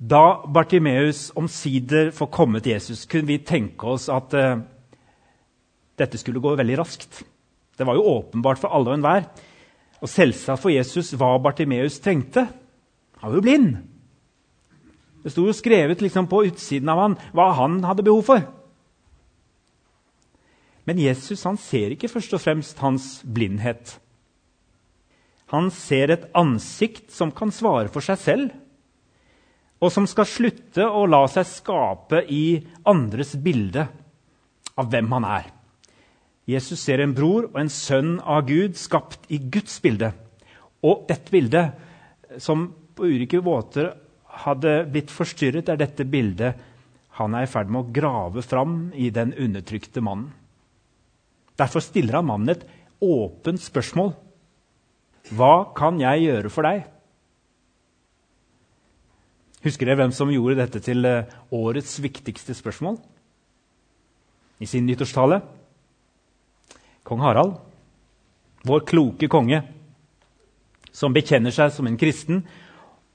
Da 0.02 0.42
Bartimeus 0.50 1.28
omsider 1.38 2.11
får 2.11 2.30
komme 2.35 2.61
til 2.61 2.75
Jesus, 2.75 3.04
kunne 3.06 3.28
vi 3.28 3.38
tenke 3.47 3.87
oss 3.87 4.09
at 4.11 4.35
uh, 4.35 4.59
dette 5.99 6.18
skulle 6.18 6.42
gå 6.42 6.56
veldig 6.59 6.78
raskt. 6.80 7.21
Det 7.78 7.87
var 7.87 7.94
jo 7.94 8.09
åpenbart 8.16 8.59
for 8.59 8.75
alle 8.75 8.90
og 8.90 8.99
enhver. 8.99 9.28
Og 10.02 10.11
selvsagt 10.11 10.62
for 10.62 10.75
Jesus 10.75 11.12
hva 11.14 11.37
Bartimeus 11.38 12.00
trengte. 12.02 12.49
Han 13.23 13.30
var 13.30 13.38
jo 13.38 13.44
blind. 13.47 13.76
Det 15.23 15.30
sto 15.30 15.44
jo 15.47 15.54
skrevet 15.54 16.02
liksom 16.02 16.26
på 16.26 16.42
utsiden 16.49 16.90
av 16.90 16.99
han 16.99 17.14
hva 17.30 17.52
han 17.61 17.78
hadde 17.87 18.02
behov 18.02 18.25
for. 18.26 18.42
Men 20.82 20.99
Jesus 20.99 21.44
han 21.47 21.61
ser 21.62 21.94
ikke 21.94 22.11
først 22.11 22.35
og 22.35 22.42
fremst 22.42 22.82
hans 22.82 23.06
blindhet. 23.23 24.00
Han 25.54 25.71
ser 25.71 26.11
et 26.11 26.26
ansikt 26.35 27.12
som 27.14 27.30
kan 27.30 27.54
svare 27.54 27.92
for 27.92 28.02
seg 28.02 28.18
selv, 28.18 28.50
og 29.82 29.90
som 29.90 30.06
skal 30.06 30.28
slutte 30.30 30.86
å 30.86 31.02
la 31.10 31.24
seg 31.30 31.48
skape 31.48 32.22
i 32.30 32.60
andres 32.86 33.34
bilde 33.34 33.88
av 34.78 34.88
hvem 34.92 35.10
han 35.16 35.26
er. 35.26 35.48
Jesus 36.48 36.82
ser 36.82 37.02
en 37.02 37.14
bror 37.14 37.48
og 37.50 37.58
en 37.60 37.70
sønn 37.70 38.16
av 38.20 38.46
Gud 38.46 38.78
skapt 38.78 39.26
i 39.30 39.40
Guds 39.42 39.76
bilde. 39.82 40.12
Og 40.82 41.04
dette 41.10 41.30
bildet, 41.34 41.74
som 42.42 42.68
på 42.94 43.10
ulike 43.10 43.42
måter 43.42 43.92
hadde 44.42 44.82
blitt 44.90 45.10
forstyrret, 45.12 45.68
er 45.68 45.78
dette 45.80 46.06
bildet 46.08 46.68
han 47.18 47.34
er 47.36 47.44
i 47.44 47.50
ferd 47.50 47.68
med 47.70 47.82
å 47.82 47.92
grave 47.94 48.42
fram 48.46 48.76
i 48.96 49.10
den 49.12 49.34
undertrykte 49.36 50.02
mannen. 50.02 50.30
Derfor 51.60 51.84
stiller 51.84 52.18
han 52.18 52.30
mannen 52.30 52.54
et 52.54 52.64
åpent 53.02 53.60
spørsmål. 53.60 54.14
Hva 55.36 55.54
kan 55.76 56.00
jeg 56.00 56.24
gjøre 56.24 56.50
for 56.50 56.66
deg? 56.66 56.86
Husker 59.62 59.87
dere 59.87 60.00
hvem 60.00 60.14
som 60.14 60.31
gjorde 60.33 60.59
dette 60.59 60.81
til 60.83 61.07
eh, 61.07 61.28
årets 61.54 61.95
viktigste 62.02 62.54
spørsmål 62.59 62.97
i 64.62 64.66
sin 64.66 64.87
nyttårstale? 64.87 65.38
Kong 67.07 67.23
Harald, 67.23 67.57
vår 68.66 68.85
kloke 68.87 69.28
konge, 69.31 69.62
som 70.95 71.14
bekjenner 71.14 71.54
seg 71.54 71.73
som 71.75 71.87
en 71.88 71.99
kristen, 71.99 72.42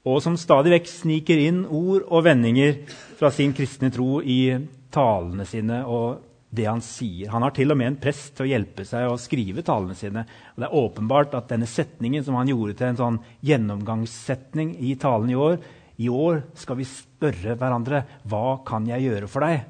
og 0.07 0.21
som 0.23 0.37
stadig 0.39 0.71
vekk 0.71 0.89
sniker 0.91 1.39
inn 1.39 1.65
ord 1.65 2.05
og 2.07 2.23
vendinger 2.27 2.79
fra 3.19 3.31
sin 3.33 3.53
kristne 3.55 3.91
tro 3.91 4.21
i 4.23 4.55
talene 4.93 5.43
sine 5.47 5.81
og 5.83 6.23
det 6.47 6.67
han 6.67 6.79
sier. 6.83 7.27
Han 7.33 7.43
har 7.43 7.51
til 7.55 7.73
og 7.73 7.79
med 7.79 7.91
en 7.91 7.99
prest 7.99 8.37
til 8.37 8.45
å 8.45 8.51
hjelpe 8.53 8.85
seg 8.87 9.09
å 9.09 9.17
skrive 9.19 9.65
talene 9.67 9.97
sine. 9.99 10.23
Og 10.55 10.63
det 10.63 10.69
er 10.69 10.77
åpenbart 10.79 11.35
at 11.35 11.51
denne 11.51 11.67
setningen 11.67 12.23
som 12.23 12.37
han 12.39 12.47
gjorde 12.47 12.77
til 12.79 12.87
en 12.87 13.01
sånn 13.01 13.19
gjennomgangssetning 13.45 14.77
i 14.87 14.95
talen 14.99 15.33
i 15.33 15.35
år 15.35 15.59
I 15.97 16.09
år 16.13 16.43
skal 16.57 16.77
vi 16.77 16.85
spørre 16.87 17.55
hverandre 17.57 18.03
hva 18.29 18.59
kan 18.67 18.85
jeg 18.89 19.07
gjøre 19.07 19.29
for 19.31 19.45
deg? 19.45 19.63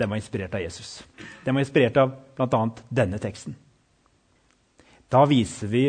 Den 0.00 0.10
var 0.10 0.18
inspirert 0.18 0.54
av 0.58 0.64
Jesus. 0.64 0.96
Den 1.44 1.54
var 1.54 1.62
inspirert 1.62 1.98
av 2.02 2.14
bl.a. 2.34 2.62
denne 2.90 3.20
teksten. 3.22 3.54
Da 5.12 5.22
viser 5.28 5.70
vi 5.70 5.84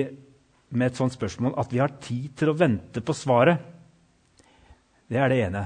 med 0.73 0.91
et 0.91 0.99
sånt 0.99 1.15
spørsmål 1.15 1.55
at 1.61 1.71
vi 1.73 1.81
har 1.81 1.95
tid 2.03 2.33
til 2.37 2.51
å 2.51 2.57
vente 2.57 3.01
på 3.01 3.15
svaret. 3.17 3.57
Det 5.09 5.17
er 5.17 5.31
det 5.31 5.39
ene. 5.47 5.63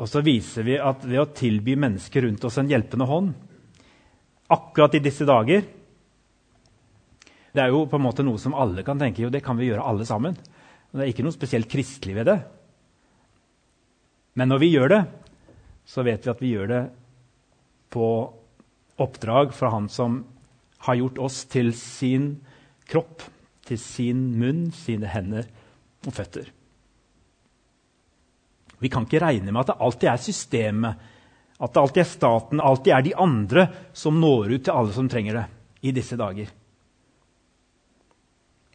Og 0.00 0.08
så 0.08 0.22
viser 0.24 0.64
vi 0.64 0.76
at 0.80 1.04
ved 1.04 1.20
å 1.20 1.30
tilby 1.36 1.76
mennesker 1.80 2.24
rundt 2.24 2.44
oss 2.44 2.58
en 2.60 2.70
hjelpende 2.70 3.08
hånd 3.08 3.32
akkurat 4.52 4.94
i 4.94 5.02
disse 5.02 5.26
dager 5.26 5.64
Det 7.56 7.62
er 7.64 7.72
jo 7.72 7.86
på 7.88 7.96
en 7.98 8.04
måte 8.04 8.22
noe 8.22 8.38
som 8.38 8.54
alle 8.54 8.84
kan 8.86 9.00
tenke 9.00 9.24
jo, 9.24 9.30
det 9.32 9.40
kan 9.42 9.56
vi 9.56 9.70
gjøre 9.70 9.82
alle 9.88 10.04
sammen. 10.04 10.36
Og 10.96 11.02
det 11.02 11.04
er 11.04 11.12
ikke 11.12 11.26
noe 11.26 11.36
spesielt 11.36 11.68
kristelig 11.68 12.16
ved 12.16 12.30
det. 12.30 12.38
Men 14.40 14.48
når 14.48 14.62
vi 14.64 14.72
gjør 14.72 14.92
det, 14.94 15.02
så 15.84 16.00
vet 16.06 16.24
vi 16.24 16.32
at 16.32 16.40
vi 16.40 16.52
gjør 16.54 16.70
det 16.72 16.82
på 17.92 18.08
oppdrag 19.04 19.52
fra 19.52 19.68
Han 19.76 19.90
som 19.92 20.22
har 20.88 20.96
gjort 20.96 21.20
oss 21.28 21.42
til 21.52 21.74
sin 21.76 22.30
kropp 22.88 23.26
til 23.66 23.78
sin 23.80 24.20
munn, 24.38 24.68
sine 24.74 25.10
hender 25.10 25.46
og 26.06 26.14
føtter. 26.14 26.48
Vi 28.78 28.90
kan 28.92 29.06
ikke 29.06 29.22
regne 29.24 29.50
med 29.50 29.62
at 29.62 29.72
det 29.72 29.80
alltid 29.82 30.10
er 30.12 30.22
systemet, 30.22 31.06
at 31.56 31.72
det 31.72 31.82
alltid 31.82 32.02
er 32.02 32.10
staten, 32.10 32.60
alltid 32.60 32.92
er 32.92 33.04
de 33.06 33.14
andre 33.16 33.66
som 33.96 34.18
når 34.20 34.52
ut 34.52 34.66
til 34.66 34.76
alle 34.76 34.94
som 34.94 35.08
trenger 35.10 35.40
det 35.40 35.46
i 35.88 35.94
disse 35.96 36.18
dager. 36.20 36.50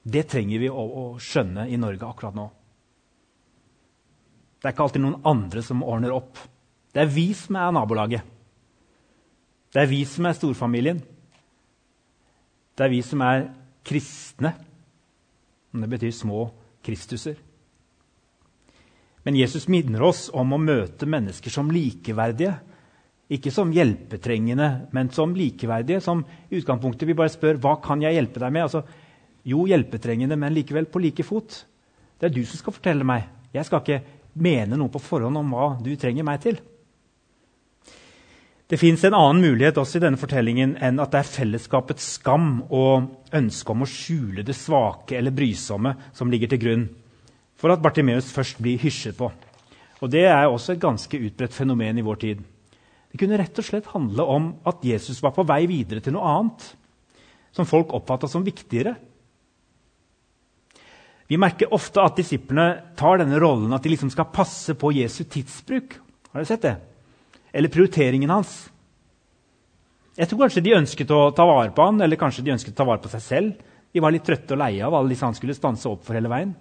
Det 0.02 0.24
trenger 0.30 0.62
vi 0.62 0.70
å, 0.70 0.82
å 0.82 1.04
skjønne 1.22 1.68
i 1.70 1.78
Norge 1.80 2.08
akkurat 2.08 2.38
nå. 2.38 2.48
Det 4.62 4.70
er 4.70 4.76
ikke 4.76 4.86
alltid 4.86 5.04
noen 5.04 5.22
andre 5.30 5.64
som 5.66 5.84
ordner 5.86 6.14
opp. 6.14 6.40
Det 6.94 7.04
er 7.04 7.10
vi 7.10 7.32
som 7.38 7.58
er 7.58 7.74
nabolaget. 7.74 8.26
Det 9.72 9.82
er 9.82 9.90
vi 9.90 10.02
som 10.06 10.28
er 10.28 10.36
storfamilien. 10.38 11.00
Det 12.76 12.86
er 12.86 12.92
vi 12.92 13.00
som 13.06 13.22
er 13.26 13.48
kristne. 13.88 14.54
Det 15.72 15.90
betyr 15.90 16.14
små 16.14 16.50
Kristuser. 16.82 17.36
Men 19.22 19.38
Jesus 19.38 19.68
minner 19.70 20.02
oss 20.02 20.30
om 20.34 20.56
å 20.56 20.62
møte 20.62 21.06
mennesker 21.06 21.54
som 21.54 21.70
likeverdige. 21.70 22.56
Ikke 23.32 23.54
som 23.54 23.70
hjelpetrengende, 23.72 24.90
men 24.92 25.12
som 25.14 25.36
likeverdige. 25.38 26.02
Som 26.02 26.26
i 26.50 26.58
utgangspunktet 26.58 27.06
vi 27.08 27.16
bare 27.18 27.32
spør 27.32 27.62
hva 27.62 27.76
kan 27.84 28.02
jeg 28.02 28.18
hjelpe 28.18 28.42
deg 28.42 28.56
med. 28.56 28.66
Altså, 28.66 28.82
jo, 29.48 29.66
hjelpetrengende, 29.70 30.38
men 30.38 30.54
likevel 30.54 30.88
på 30.92 31.02
like 31.02 31.26
fot. 31.26 31.64
Det 32.20 32.30
er 32.30 32.36
du 32.36 32.44
som 32.46 32.60
skal 32.60 32.76
fortelle 32.76 33.08
meg. 33.08 33.26
Jeg 33.56 33.68
skal 33.68 33.82
ikke 33.82 34.04
mene 34.42 34.78
noe 34.80 34.92
på 34.94 35.02
forhånd 35.02 35.40
om 35.40 35.56
hva 35.56 35.72
du 35.82 35.92
trenger 36.00 36.28
meg 36.28 36.44
til. 36.44 36.60
Det 38.72 38.80
fins 38.80 39.02
en 39.04 39.18
annen 39.18 39.42
mulighet 39.44 39.82
også 39.82 40.00
i 40.00 40.04
denne 40.06 40.20
fortellingen 40.20 40.78
enn 40.80 41.02
at 41.04 41.12
det 41.12 41.20
er 41.20 41.28
fellesskapets 41.28 42.06
skam 42.16 42.62
og 42.72 43.34
ønske 43.36 43.74
om 43.74 43.84
å 43.84 43.90
skjule 43.90 44.46
det 44.48 44.56
svake 44.56 45.18
eller 45.18 45.36
brysomme 45.36 45.92
som 46.16 46.32
ligger 46.32 46.54
til 46.54 46.62
grunn 46.62 46.86
for 47.60 47.74
at 47.74 47.84
Bartimeus 47.84 48.32
først 48.32 48.62
blir 48.64 48.80
hysjet 48.80 49.18
på. 49.20 49.28
Og 50.02 50.10
Det 50.10 50.24
er 50.24 50.48
også 50.48 50.74
et 50.74 50.82
ganske 50.82 51.20
utbredt 51.20 51.54
fenomen 51.54 52.00
i 52.00 52.06
vår 52.06 52.22
tid. 52.24 52.40
Det 53.12 53.20
kunne 53.20 53.38
rett 53.38 53.60
og 53.60 53.68
slett 53.68 53.92
handle 53.92 54.24
om 54.24 54.48
at 54.66 54.86
Jesus 54.88 55.20
var 55.22 55.36
på 55.36 55.44
vei 55.46 55.66
videre 55.70 56.00
til 56.00 56.16
noe 56.16 56.32
annet, 56.32 56.64
som 57.52 57.68
folk 57.68 57.92
oppfatta 57.94 58.30
som 58.32 58.46
viktigere. 58.46 58.96
Vi 61.32 61.40
merker 61.40 61.72
ofte 61.72 62.04
at 62.04 62.20
disiplene 62.20 62.94
tar 63.00 63.22
denne 63.22 63.40
rollen 63.40 63.72
at 63.72 63.84
de 63.86 63.94
liksom 63.94 64.12
skal 64.12 64.34
passe 64.36 64.76
på 64.76 64.92
Jesu 64.98 65.24
tidsbruk. 65.24 65.96
Har 66.32 66.42
dere 66.42 66.50
sett 66.50 66.66
det? 66.68 66.78
eller 67.52 67.70
prioriteringen 67.72 68.30
hans. 68.30 68.70
Jeg 70.16 70.28
tror 70.28 70.44
kanskje 70.44 70.64
de 70.64 70.76
ønsket 70.76 71.12
å 71.16 71.22
ta 71.36 71.46
vare 71.48 71.72
på 71.76 71.86
han, 71.88 72.02
eller 72.04 72.20
kanskje 72.20 72.44
de 72.46 72.54
ønsket 72.56 72.76
å 72.76 72.82
ta 72.82 72.88
vare 72.88 73.04
på 73.04 73.12
seg 73.12 73.24
selv. 73.26 73.70
De 73.92 74.04
var 74.04 74.14
litt 74.14 74.26
trøtte 74.28 74.56
og 74.56 74.62
leie 74.62 74.84
av 74.86 74.96
alle 74.96 75.12
disse 75.12 75.28
han 75.28 75.36
skulle 75.36 75.56
stanse 75.58 75.90
opp 75.90 76.04
for 76.08 76.16
hele 76.16 76.32
veien. 76.32 76.54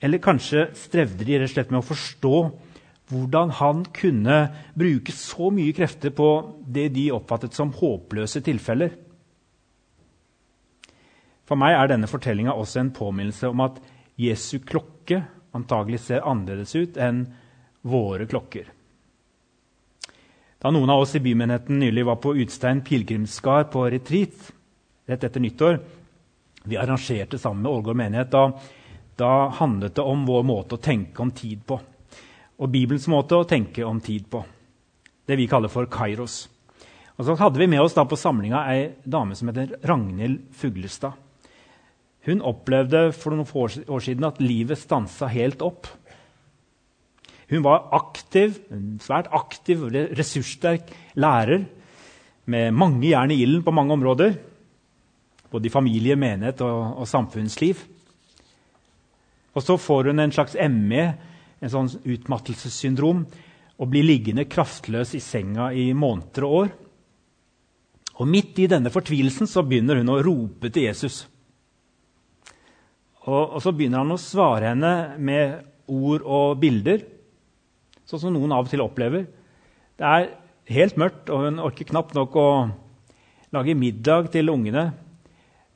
Eller 0.00 0.22
kanskje 0.22 0.70
strevde 0.78 1.26
de 1.28 1.40
rett 1.40 1.50
og 1.50 1.54
slett 1.54 1.72
med 1.72 1.82
å 1.82 1.88
forstå 1.88 2.34
hvordan 3.10 3.52
han 3.58 3.82
kunne 3.92 4.36
bruke 4.78 5.12
så 5.12 5.50
mye 5.52 5.74
krefter 5.76 6.12
på 6.14 6.28
det 6.64 6.88
de 6.94 7.08
oppfattet 7.12 7.56
som 7.56 7.72
håpløse 7.74 8.40
tilfeller. 8.46 8.94
For 11.50 11.58
meg 11.58 11.74
er 11.74 11.88
denne 11.90 12.06
fortellinga 12.06 12.54
også 12.54 12.78
en 12.84 12.92
påminnelse 12.94 13.48
om 13.50 13.64
at 13.64 13.80
Jesu 14.20 14.60
klokke 14.62 15.24
antagelig 15.56 16.04
ser 16.04 16.22
annerledes 16.22 16.76
ut 16.78 16.98
enn 17.00 17.24
våre 17.90 18.28
klokker. 18.30 18.68
Da 20.62 20.70
noen 20.70 20.92
av 20.94 21.02
oss 21.02 21.16
i 21.18 21.22
bymenigheten 21.24 21.80
nylig 21.80 22.04
var 22.06 22.20
på 22.22 22.36
Utstein 22.38 22.84
pilegrimsgard 22.86 23.72
på 23.72 23.82
retreat 23.90 24.52
rett 25.10 25.24
etter 25.26 25.42
nyttår 25.42 25.80
Vi 26.70 26.76
arrangerte 26.76 27.38
sammen 27.38 27.64
med 27.64 27.72
Ålgård 27.72 27.96
menighet. 27.96 28.30
Da, 28.30 28.52
da 29.16 29.48
handlet 29.48 29.94
det 29.96 30.04
om 30.04 30.26
vår 30.28 30.42
måte 30.44 30.76
å 30.76 30.82
tenke 30.84 31.22
om 31.24 31.30
tid 31.32 31.64
på. 31.66 31.78
Og 32.60 32.68
Bibelens 32.68 33.08
måte 33.08 33.38
å 33.40 33.48
tenke 33.48 33.82
om 33.88 33.98
tid 34.04 34.28
på. 34.30 34.44
Det 35.26 35.40
vi 35.40 35.48
kaller 35.48 35.72
for 35.72 35.88
kairos. 35.90 36.44
Og 37.16 37.24
så 37.24 37.38
hadde 37.40 37.58
vi 37.58 37.70
med 37.72 37.80
oss 37.80 37.96
da 37.96 38.04
på 38.04 38.20
samlinga 38.20 38.60
ei 38.68 38.90
dame 39.02 39.34
som 39.34 39.48
heter 39.48 39.72
Ragnhild 39.88 40.52
Fuglestad. 40.52 41.16
Hun 42.28 42.42
opplevde 42.44 43.08
for 43.16 43.32
noen 43.32 43.48
år 43.88 44.04
siden 44.04 44.26
at 44.28 44.40
livet 44.44 44.78
stansa 44.78 45.28
helt 45.32 45.62
opp. 45.64 45.88
Hun 47.50 47.64
var 47.64 47.88
aktiv, 47.96 48.60
svært 49.02 49.30
aktiv 49.34 49.86
ressurssterk 49.90 50.92
lærer 51.18 51.64
med 52.50 52.76
mange 52.76 53.08
jern 53.08 53.32
i 53.32 53.40
ilden 53.42 53.64
på 53.66 53.74
mange 53.74 53.96
områder. 53.96 54.36
Både 55.50 55.66
i 55.66 55.72
familie, 55.72 56.14
menighet 56.14 56.60
og, 56.62 57.00
og, 57.00 57.08
samfunnsliv. 57.10 57.80
Og 59.56 59.64
så 59.66 59.74
får 59.80 60.12
hun 60.12 60.22
en 60.22 60.34
slags 60.34 60.54
ME, 60.70 61.08
en 61.58 61.72
sånn 61.72 61.90
utmattelsessyndrom, 62.06 63.24
og 63.80 63.90
blir 63.90 64.06
liggende 64.06 64.46
kraftløs 64.46 65.16
i 65.16 65.22
senga 65.24 65.72
i 65.74 65.90
måneder 65.96 66.46
og 66.46 66.56
år. 66.60 66.70
Og 68.20 68.28
Midt 68.28 68.60
i 68.60 68.68
denne 68.68 68.92
fortvilelsen 68.92 69.48
så 69.48 69.64
begynner 69.64 69.98
hun 69.98 70.12
å 70.12 70.20
rope 70.22 70.70
til 70.70 70.86
Jesus. 70.86 71.24
Og, 73.28 73.56
og 73.56 73.58
så 73.60 73.72
begynner 73.76 74.00
han 74.04 74.14
å 74.14 74.20
svare 74.20 74.72
henne 74.72 74.92
med 75.20 75.58
ord 75.90 76.24
og 76.24 76.60
bilder 76.62 77.02
sånn 78.10 78.22
som 78.24 78.34
noen 78.34 78.52
av 78.54 78.66
og 78.66 78.70
til 78.72 78.82
opplever. 78.82 79.26
Det 80.00 80.06
er 80.06 80.30
helt 80.70 80.96
mørkt, 80.98 81.30
og 81.30 81.46
hun 81.46 81.62
orker 81.62 81.86
knapt 81.86 82.16
nok 82.16 82.36
å 82.38 82.48
lage 83.54 83.76
middag 83.78 84.30
til 84.34 84.50
ungene. 84.50 84.88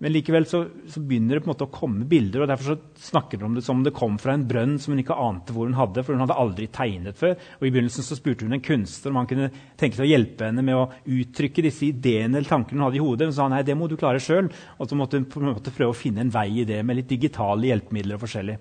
Men 0.03 0.11
likevel 0.11 0.47
så, 0.47 0.65
så, 0.91 1.01
begynner 1.01 1.39
det 1.39 1.45
på 1.45 1.47
en 1.47 1.53
måte 1.53 1.67
å 1.69 1.73
komme 1.73 2.05
bilder, 2.09 2.43
og 2.43 2.51
derfor 2.51 2.81
snakker 2.99 3.39
de 3.39 3.47
om 3.47 3.55
det 3.55 3.63
som 3.63 3.79
om 3.79 3.85
det 3.87 3.95
kom 3.95 4.17
fra 4.19 4.35
en 4.35 4.47
brønn 4.49 4.75
som 4.83 4.91
hun 4.93 5.01
ikke 5.05 5.17
ante 5.23 5.55
hvor 5.55 5.69
hun 5.69 5.77
hadde, 5.79 6.03
for 6.03 6.17
hun 6.17 6.25
hadde 6.25 6.39
aldri 6.43 6.67
tegnet 6.75 7.21
før. 7.21 7.37
Og 7.61 7.69
I 7.69 7.71
begynnelsen 7.71 8.07
så 8.07 8.19
spurte 8.19 8.45
hun 8.45 8.57
en 8.57 8.65
kunstner 8.65 9.15
om 9.15 9.21
han 9.23 9.31
kunne 9.31 9.49
tenke 9.81 9.97
seg 9.97 10.09
å 10.09 10.11
hjelpe 10.11 10.51
henne 10.51 10.67
med 10.67 10.81
å 10.81 10.89
uttrykke 11.15 11.65
disse 11.65 11.87
ideene 11.87 12.41
eller 12.41 12.51
tankene 12.51 12.83
hun 12.83 12.89
hadde 12.89 13.01
i 13.01 13.05
hodet. 13.07 13.31
Hun 13.31 13.39
sa 13.39 13.49
nei, 13.53 13.63
det 13.65 13.79
må 13.79 13.89
du 13.89 13.97
klare 14.01 14.23
sjøl. 14.23 14.51
Og 14.77 14.91
så 14.91 14.99
måtte 14.99 15.21
hun 15.21 15.31
på 15.31 15.41
en 15.41 15.53
måte 15.53 15.75
prøve 15.75 15.95
å 15.95 15.99
finne 15.99 16.27
en 16.27 16.35
vei 16.35 16.49
i 16.65 16.69
det 16.69 16.83
med 16.83 16.99
litt 16.99 17.13
digitale 17.15 17.71
hjelpemidler 17.71 18.19
og 18.19 18.27
forskjellig. 18.27 18.61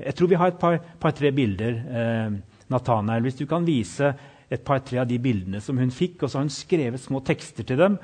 Jeg 0.00 0.16
tror 0.18 0.32
vi 0.32 0.40
har 0.40 0.50
et 0.50 0.60
par-tre 0.60 1.30
par, 1.30 1.36
bilder. 1.36 1.82
Eh, 2.02 2.38
Nathanael, 2.70 3.22
hvis 3.22 3.38
du 3.38 3.46
kan 3.46 3.64
vise 3.66 4.12
et 4.50 4.62
par-tre 4.66 4.98
av 4.98 5.06
de 5.06 5.16
bildene 5.22 5.60
som 5.62 5.78
hun 5.78 5.92
fikk, 5.94 6.24
og 6.24 6.28
så 6.28 6.40
har 6.40 6.48
hun 6.48 6.52
skrevet 6.52 7.02
små 7.02 7.22
tekster 7.22 7.66
til 7.66 7.78
dem 7.78 8.00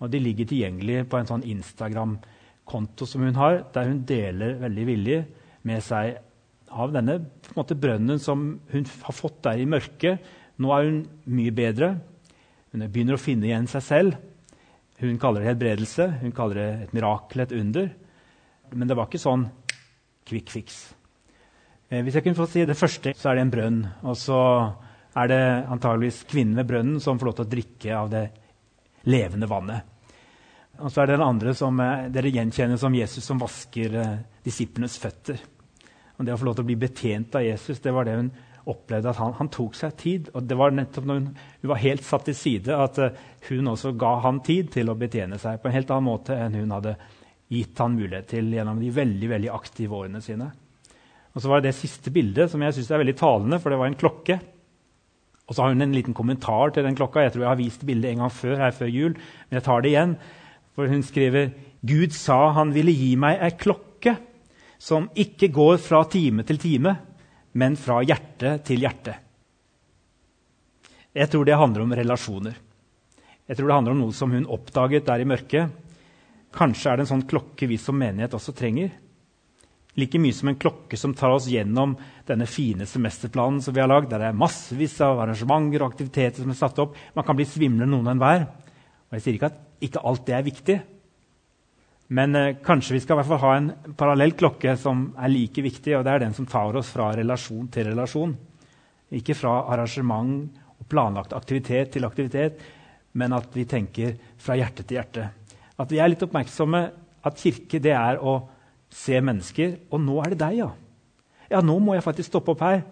og 0.00 0.10
de 0.12 0.20
ligger 0.22 0.48
tilgjengelig 0.48 1.04
på 1.10 1.18
en 1.18 1.28
sånn 1.28 1.44
Instagram-konto 1.44 3.08
som 3.08 3.24
hun 3.26 3.38
har, 3.38 3.62
der 3.74 3.90
hun 3.90 4.02
deler 4.08 4.56
veldig 4.62 4.86
villig 4.88 5.20
med 5.68 5.84
seg 5.84 6.16
av 6.70 6.92
denne 6.94 7.18
måte, 7.56 7.76
brønnen 7.76 8.20
som 8.22 8.44
hun 8.70 8.86
har 9.04 9.16
fått 9.16 9.42
der 9.44 9.60
i 9.60 9.68
mørket. 9.68 10.22
Nå 10.60 10.72
er 10.72 10.86
hun 10.86 11.00
mye 11.28 11.52
bedre. 11.54 11.94
Hun 12.70 12.86
begynner 12.86 13.18
å 13.18 13.20
finne 13.20 13.48
igjen 13.48 13.68
seg 13.70 13.84
selv. 13.84 14.18
Hun 15.00 15.18
kaller 15.20 15.42
det 15.42 15.54
helbredelse, 15.54 16.06
hun 16.20 16.34
kaller 16.36 16.60
det 16.60 16.70
et 16.84 16.94
mirakel, 16.96 17.42
et 17.42 17.54
under. 17.56 17.88
Men 18.76 18.88
det 18.88 18.96
var 18.96 19.08
ikke 19.08 19.22
sånn 19.22 19.46
quick 20.28 20.52
fix. 20.52 20.82
Eh, 21.90 22.04
hvis 22.04 22.18
jeg 22.18 22.26
kunne 22.26 22.38
få 22.38 22.46
si 22.46 22.66
det 22.68 22.78
første, 22.78 23.14
så 23.16 23.30
er 23.30 23.38
det 23.38 23.46
en 23.46 23.52
brønn. 23.54 23.80
Og 24.06 24.18
så 24.20 24.40
er 25.18 25.32
det 25.32 25.42
antageligvis 25.72 26.22
kvinnen 26.30 26.60
ved 26.60 26.68
brønnen 26.68 27.00
som 27.02 27.18
får 27.18 27.30
lov 27.30 27.38
til 27.40 27.48
å 27.48 27.52
drikke 27.56 27.96
av 27.96 28.12
det 28.12 28.24
levende 29.08 29.48
vannet. 29.50 29.96
Og 30.80 30.92
så 30.92 31.02
er 31.02 31.10
det 31.10 31.18
den 31.18 31.26
andre 31.26 31.54
som 31.56 31.80
eh, 31.82 32.06
dere 32.12 32.32
gjenkjenner 32.32 32.80
som 32.80 32.94
Jesus 32.96 33.26
som 33.26 33.40
vasker 33.40 33.96
eh, 34.00 34.20
disiplenes 34.44 34.96
føtter. 35.00 35.40
Og 36.16 36.26
Det 36.26 36.34
å 36.34 36.38
få 36.40 36.48
lov 36.48 36.58
til 36.58 36.66
å 36.66 36.70
bli 36.70 36.78
betjent 36.80 37.36
av 37.36 37.44
Jesus 37.44 37.80
det 37.84 37.92
var 37.96 38.08
det 38.08 38.16
hun 38.18 38.30
opplevde. 38.70 39.10
at 39.10 39.20
Han, 39.20 39.34
han 39.38 39.48
tok 39.52 39.76
seg 39.76 39.96
tid. 40.00 40.30
Og 40.34 40.44
det 40.44 40.56
var 40.58 40.74
nettopp 40.76 41.08
når 41.08 41.20
hun, 41.20 41.28
hun, 41.62 41.70
var 41.72 41.82
helt 41.82 42.04
satt 42.06 42.26
til 42.28 42.36
side, 42.36 42.76
at 42.76 43.00
uh, 43.00 43.22
hun 43.48 43.72
også 43.72 43.94
ga 43.98 44.14
han 44.26 44.42
tid 44.44 44.70
til 44.74 44.92
å 44.92 44.98
betjene 45.00 45.40
seg 45.40 45.60
på 45.60 45.70
en 45.70 45.76
helt 45.78 45.92
annen 45.92 46.08
måte 46.10 46.36
enn 46.36 46.58
hun 46.60 46.74
hadde 46.76 46.96
gitt 47.50 47.80
han 47.82 47.96
mulighet 47.96 48.28
til 48.30 48.52
gjennom 48.54 48.78
de 48.78 48.92
veldig 48.94 49.30
veldig 49.32 49.52
aktive 49.56 49.96
årene 49.96 50.20
sine. 50.22 50.50
Og 51.32 51.42
så 51.42 51.50
var 51.50 51.62
det 51.62 51.70
det 51.70 51.80
siste 51.80 52.12
bildet 52.14 52.50
som 52.52 52.62
jeg 52.62 52.76
synes 52.76 52.90
er 52.92 53.02
veldig 53.02 53.16
talende, 53.18 53.58
for 53.62 53.72
det 53.72 53.80
var 53.80 53.90
en 53.90 53.98
klokke. 53.98 54.38
Og 55.50 55.56
så 55.56 55.64
har 55.64 55.74
hun 55.74 55.82
en 55.82 55.96
liten 55.96 56.14
kommentar 56.14 56.70
til 56.70 56.86
den 56.86 56.94
klokka. 56.94 57.24
Jeg 57.26 57.34
tror 57.34 57.42
jeg 57.42 57.50
har 57.50 57.58
vist 57.58 57.82
bildet 57.86 58.12
en 58.12 58.22
gang 58.22 58.30
før, 58.30 58.54
her 58.62 58.74
før 58.76 58.86
jul, 58.86 59.16
men 59.18 59.58
jeg 59.58 59.66
tar 59.66 59.82
det 59.82 59.90
igjen. 59.90 60.12
For 60.78 60.86
hun 60.86 61.02
skriver 61.02 61.50
Gud 61.82 62.14
sa 62.14 62.52
han 62.54 62.70
ville 62.70 62.94
gi 62.94 63.16
meg 63.18 63.40
ei 63.42 63.56
klokke 63.58 64.14
som 64.80 65.10
ikke 65.18 65.50
går 65.52 65.80
fra 65.82 66.04
time 66.08 66.44
til 66.46 66.60
time, 66.62 66.94
men 67.58 67.74
fra 67.76 67.98
hjerte 68.06 68.54
til 68.64 68.84
hjerte. 68.86 69.16
Jeg 71.10 71.26
tror 71.32 71.44
det 71.44 71.58
handler 71.58 71.82
om 71.82 71.94
relasjoner. 71.98 72.54
Jeg 73.50 73.58
tror 73.58 73.66
det 73.66 73.74
handler 73.74 73.96
om 73.96 74.02
noe 74.04 74.14
som 74.14 74.30
hun 74.30 74.46
oppdaget 74.46 75.08
der 75.08 75.24
i 75.24 75.26
mørket. 75.26 75.72
Kanskje 76.54 76.92
er 76.92 77.00
det 77.00 77.08
en 77.08 77.14
sånn 77.16 77.26
klokke 77.30 77.66
vi 77.66 77.80
som 77.82 77.98
menighet 77.98 78.36
også 78.38 78.54
trenger. 78.54 78.92
Like 79.98 80.20
mye 80.22 80.34
som 80.36 80.52
en 80.52 80.58
klokke 80.60 80.98
som 80.98 81.14
tar 81.18 81.32
oss 81.34 81.48
gjennom 81.50 81.96
denne 82.28 82.46
fine 82.46 82.86
semesterplanen 82.86 83.58
som 83.64 83.74
vi 83.74 83.82
har 83.82 83.90
lagd. 83.90 84.10
Der 84.12 84.22
det 84.22 84.28
er 84.30 84.38
massevis 84.38 84.94
av 85.02 85.18
arrangementer 85.24 85.82
og 85.82 85.90
aktiviteter 85.90 86.44
som 86.44 86.52
er 86.54 86.60
satt 86.60 86.78
opp. 86.82 86.94
Man 87.16 87.26
kan 87.26 87.38
bli 87.38 87.48
svimlende 87.48 87.90
noen 87.90 88.14
enhver. 88.14 88.46
Og 89.10 89.18
jeg 89.18 89.24
sier 89.24 89.38
ikke 89.38 89.50
at 89.50 89.60
ikke 89.82 90.04
alt 90.06 90.26
det 90.28 90.36
er 90.36 90.46
viktig. 90.46 90.78
Men 92.10 92.34
eh, 92.34 92.56
kanskje 92.62 92.96
vi 92.96 93.02
skal 93.02 93.16
i 93.16 93.20
hvert 93.20 93.30
fall 93.30 93.42
ha 93.44 93.52
en 93.56 93.70
parallell 93.98 94.34
klokke 94.38 94.74
som 94.78 95.10
er 95.18 95.30
like 95.30 95.62
viktig, 95.62 95.94
og 95.96 96.06
det 96.06 96.14
er 96.14 96.24
den 96.24 96.34
som 96.34 96.48
tar 96.50 96.78
oss 96.78 96.90
fra 96.94 97.12
relasjon 97.18 97.68
til 97.70 97.90
relasjon. 97.92 98.34
Ikke 99.14 99.36
fra 99.38 99.60
arrangement 99.70 100.48
og 100.78 100.88
planlagt 100.90 101.34
aktivitet 101.34 101.94
til 101.94 102.06
aktivitet, 102.06 102.58
men 103.18 103.34
at 103.34 103.50
vi 103.54 103.66
tenker 103.66 104.16
fra 104.38 104.58
hjerte 104.58 104.86
til 104.86 104.98
hjerte. 104.98 105.28
At 105.80 105.90
vi 105.90 105.98
er 106.02 106.10
litt 106.10 106.22
oppmerksomme 106.26 106.82
at 107.26 107.38
kirke 107.38 107.80
det 107.82 107.94
er 107.94 108.18
å 108.22 108.36
se 108.90 109.20
mennesker. 109.22 109.76
Og 109.90 110.02
nå 110.02 110.18
er 110.22 110.34
det 110.34 110.40
deg, 110.42 110.60
ja. 110.62 110.70
Ja, 111.50 111.62
nå 111.64 111.78
må 111.82 111.96
jeg 111.96 112.06
faktisk 112.06 112.30
stoppe 112.30 112.54
opp 112.54 112.62
her. 112.62 112.82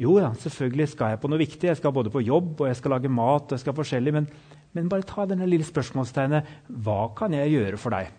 Jo 0.00 0.16
ja, 0.18 0.32
selvfølgelig 0.40 0.88
skal 0.94 1.12
jeg 1.12 1.20
på 1.22 1.30
noe 1.30 1.42
viktig. 1.42 1.68
Jeg 1.68 1.78
skal 1.78 1.94
både 1.94 2.10
på 2.12 2.24
jobb 2.24 2.62
og 2.62 2.68
jeg 2.70 2.78
skal 2.78 2.96
lage 2.96 3.12
mat. 3.12 3.46
og 3.46 3.56
jeg 3.56 3.62
skal 3.62 3.76
forskjellig, 3.76 4.14
men, 4.16 4.28
men 4.72 4.90
bare 4.90 5.06
ta 5.06 5.26
denne 5.28 5.46
lille 5.48 5.66
spørsmålstegnet. 5.68 6.48
Hva 6.82 7.12
kan 7.18 7.36
jeg 7.36 7.52
gjøre 7.54 7.80
for 7.80 7.94
deg? 7.94 8.10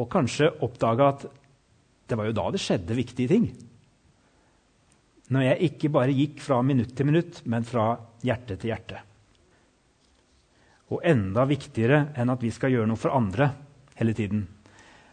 Og 0.00 0.08
kanskje 0.12 0.52
oppdage 0.64 1.08
at 1.08 1.26
det 2.08 2.18
var 2.18 2.28
jo 2.28 2.36
da 2.36 2.46
det 2.52 2.60
skjedde 2.60 2.96
viktige 2.96 3.32
ting. 3.32 3.50
Når 5.32 5.46
jeg 5.46 5.70
ikke 5.70 5.90
bare 5.94 6.14
gikk 6.16 6.42
fra 6.44 6.60
minutt 6.66 6.92
til 6.96 7.08
minutt, 7.08 7.40
men 7.48 7.64
fra 7.64 7.94
hjerte 8.24 8.58
til 8.60 8.72
hjerte. 8.72 9.00
Og 10.92 11.00
enda 11.08 11.46
viktigere 11.48 12.10
enn 12.20 12.32
at 12.32 12.42
vi 12.44 12.50
skal 12.52 12.74
gjøre 12.74 12.90
noe 12.90 13.00
for 13.00 13.16
andre 13.16 13.48
hele 13.96 14.12
tiden, 14.16 14.44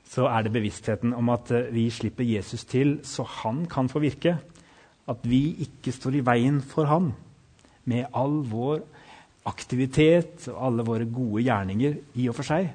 så 0.10 0.26
er 0.26 0.46
det 0.46 0.54
bevisstheten 0.56 1.14
om 1.14 1.30
at 1.34 1.52
eh, 1.54 1.70
vi 1.74 1.90
slipper 1.94 2.26
Jesus 2.26 2.66
til 2.70 2.98
så 3.06 3.26
han 3.44 3.66
kan 3.70 3.90
få 3.90 4.02
virke. 4.02 4.38
At 5.10 5.26
vi 5.26 5.56
ikke 5.66 5.94
står 5.94 6.20
i 6.20 6.26
veien 6.26 6.62
for 6.66 6.90
han 6.90 7.12
med 7.90 8.10
all 8.14 8.42
vår 8.50 8.82
aktivitet 9.50 10.48
og 10.52 10.60
alle 10.68 10.86
våre 10.86 11.08
gode 11.10 11.44
gjerninger 11.46 11.98
i 12.22 12.28
og 12.30 12.38
for 12.38 12.50
seg. 12.50 12.72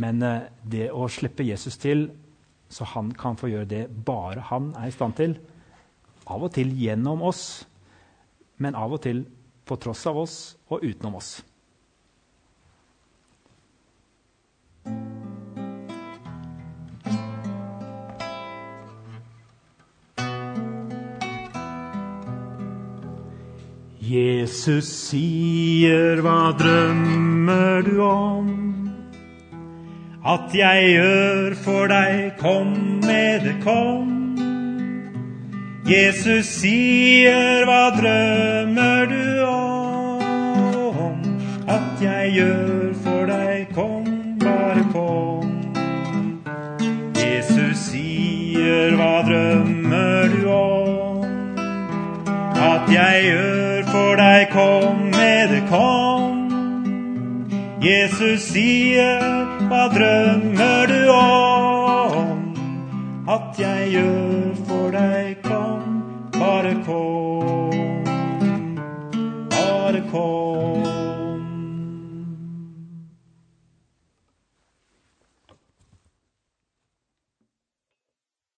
Men 0.00 0.22
eh, 0.24 0.48
det 0.62 0.90
å 0.92 1.08
slippe 1.12 1.46
Jesus 1.48 1.80
til 1.80 2.08
så 2.70 2.86
han 2.92 3.10
kan 3.18 3.36
få 3.36 3.50
gjøre 3.50 3.70
det 3.72 3.84
bare 4.06 4.44
han 4.52 4.70
er 4.78 4.88
i 4.88 4.94
stand 4.94 5.16
til, 5.18 5.34
av 6.30 6.44
og 6.46 6.52
til 6.54 6.70
gjennom 6.78 7.24
oss, 7.26 7.64
men 8.62 8.76
av 8.78 8.94
og 8.94 9.02
til 9.02 9.24
på 9.66 9.78
tross 9.80 10.04
av 10.06 10.20
oss 10.20 10.36
og 10.70 10.84
utenom 10.84 11.16
oss. 11.18 11.40
Jesus 24.10 24.88
sier, 24.90 26.18
hva 26.24 26.50
drømmer 26.58 27.84
du 27.86 28.00
om? 28.02 28.48
At 30.26 30.50
jeg 30.56 30.88
gjør 30.96 31.54
for 31.62 31.86
deg, 31.92 32.32
kom 32.40 32.72
med 33.04 33.44
det, 33.46 33.54
kom. 33.62 34.08
Jesus 35.86 36.50
sier, 36.56 37.62
hva 37.70 37.92
drømmer 37.94 39.06
du 39.12 39.28
om? 39.46 41.22
At 41.70 42.02
jeg 42.02 42.34
gjør 42.40 42.90
for 43.04 43.30
deg, 43.30 43.70
kom, 43.78 44.10
bare 44.42 44.88
kom. 44.90 45.54
Jesus 47.14 47.86
sier, 47.92 48.98
hva 48.98 49.20
drømmer 49.30 50.34
du 50.34 50.50
om? 50.50 51.22
At 52.58 52.90
jeg 52.90 53.30
gjør 53.30 53.79
for 53.90 54.16
deg 54.16 54.50
kommer 54.52 55.48
det 55.50 55.62
kom. 55.68 56.36
Jesus 57.82 58.44
sier, 58.52 59.22
hva 59.70 59.86
drømmer 59.94 60.90
du 60.90 61.00
om? 61.14 62.42
At 63.30 63.58
jeg 63.58 63.90
gjør 63.94 64.52
for 64.68 64.90
deg, 64.94 65.38
kom, 65.46 66.02
bare 66.36 66.74
kom, 66.86 68.04
bare 69.54 70.04
kom. 70.12 70.79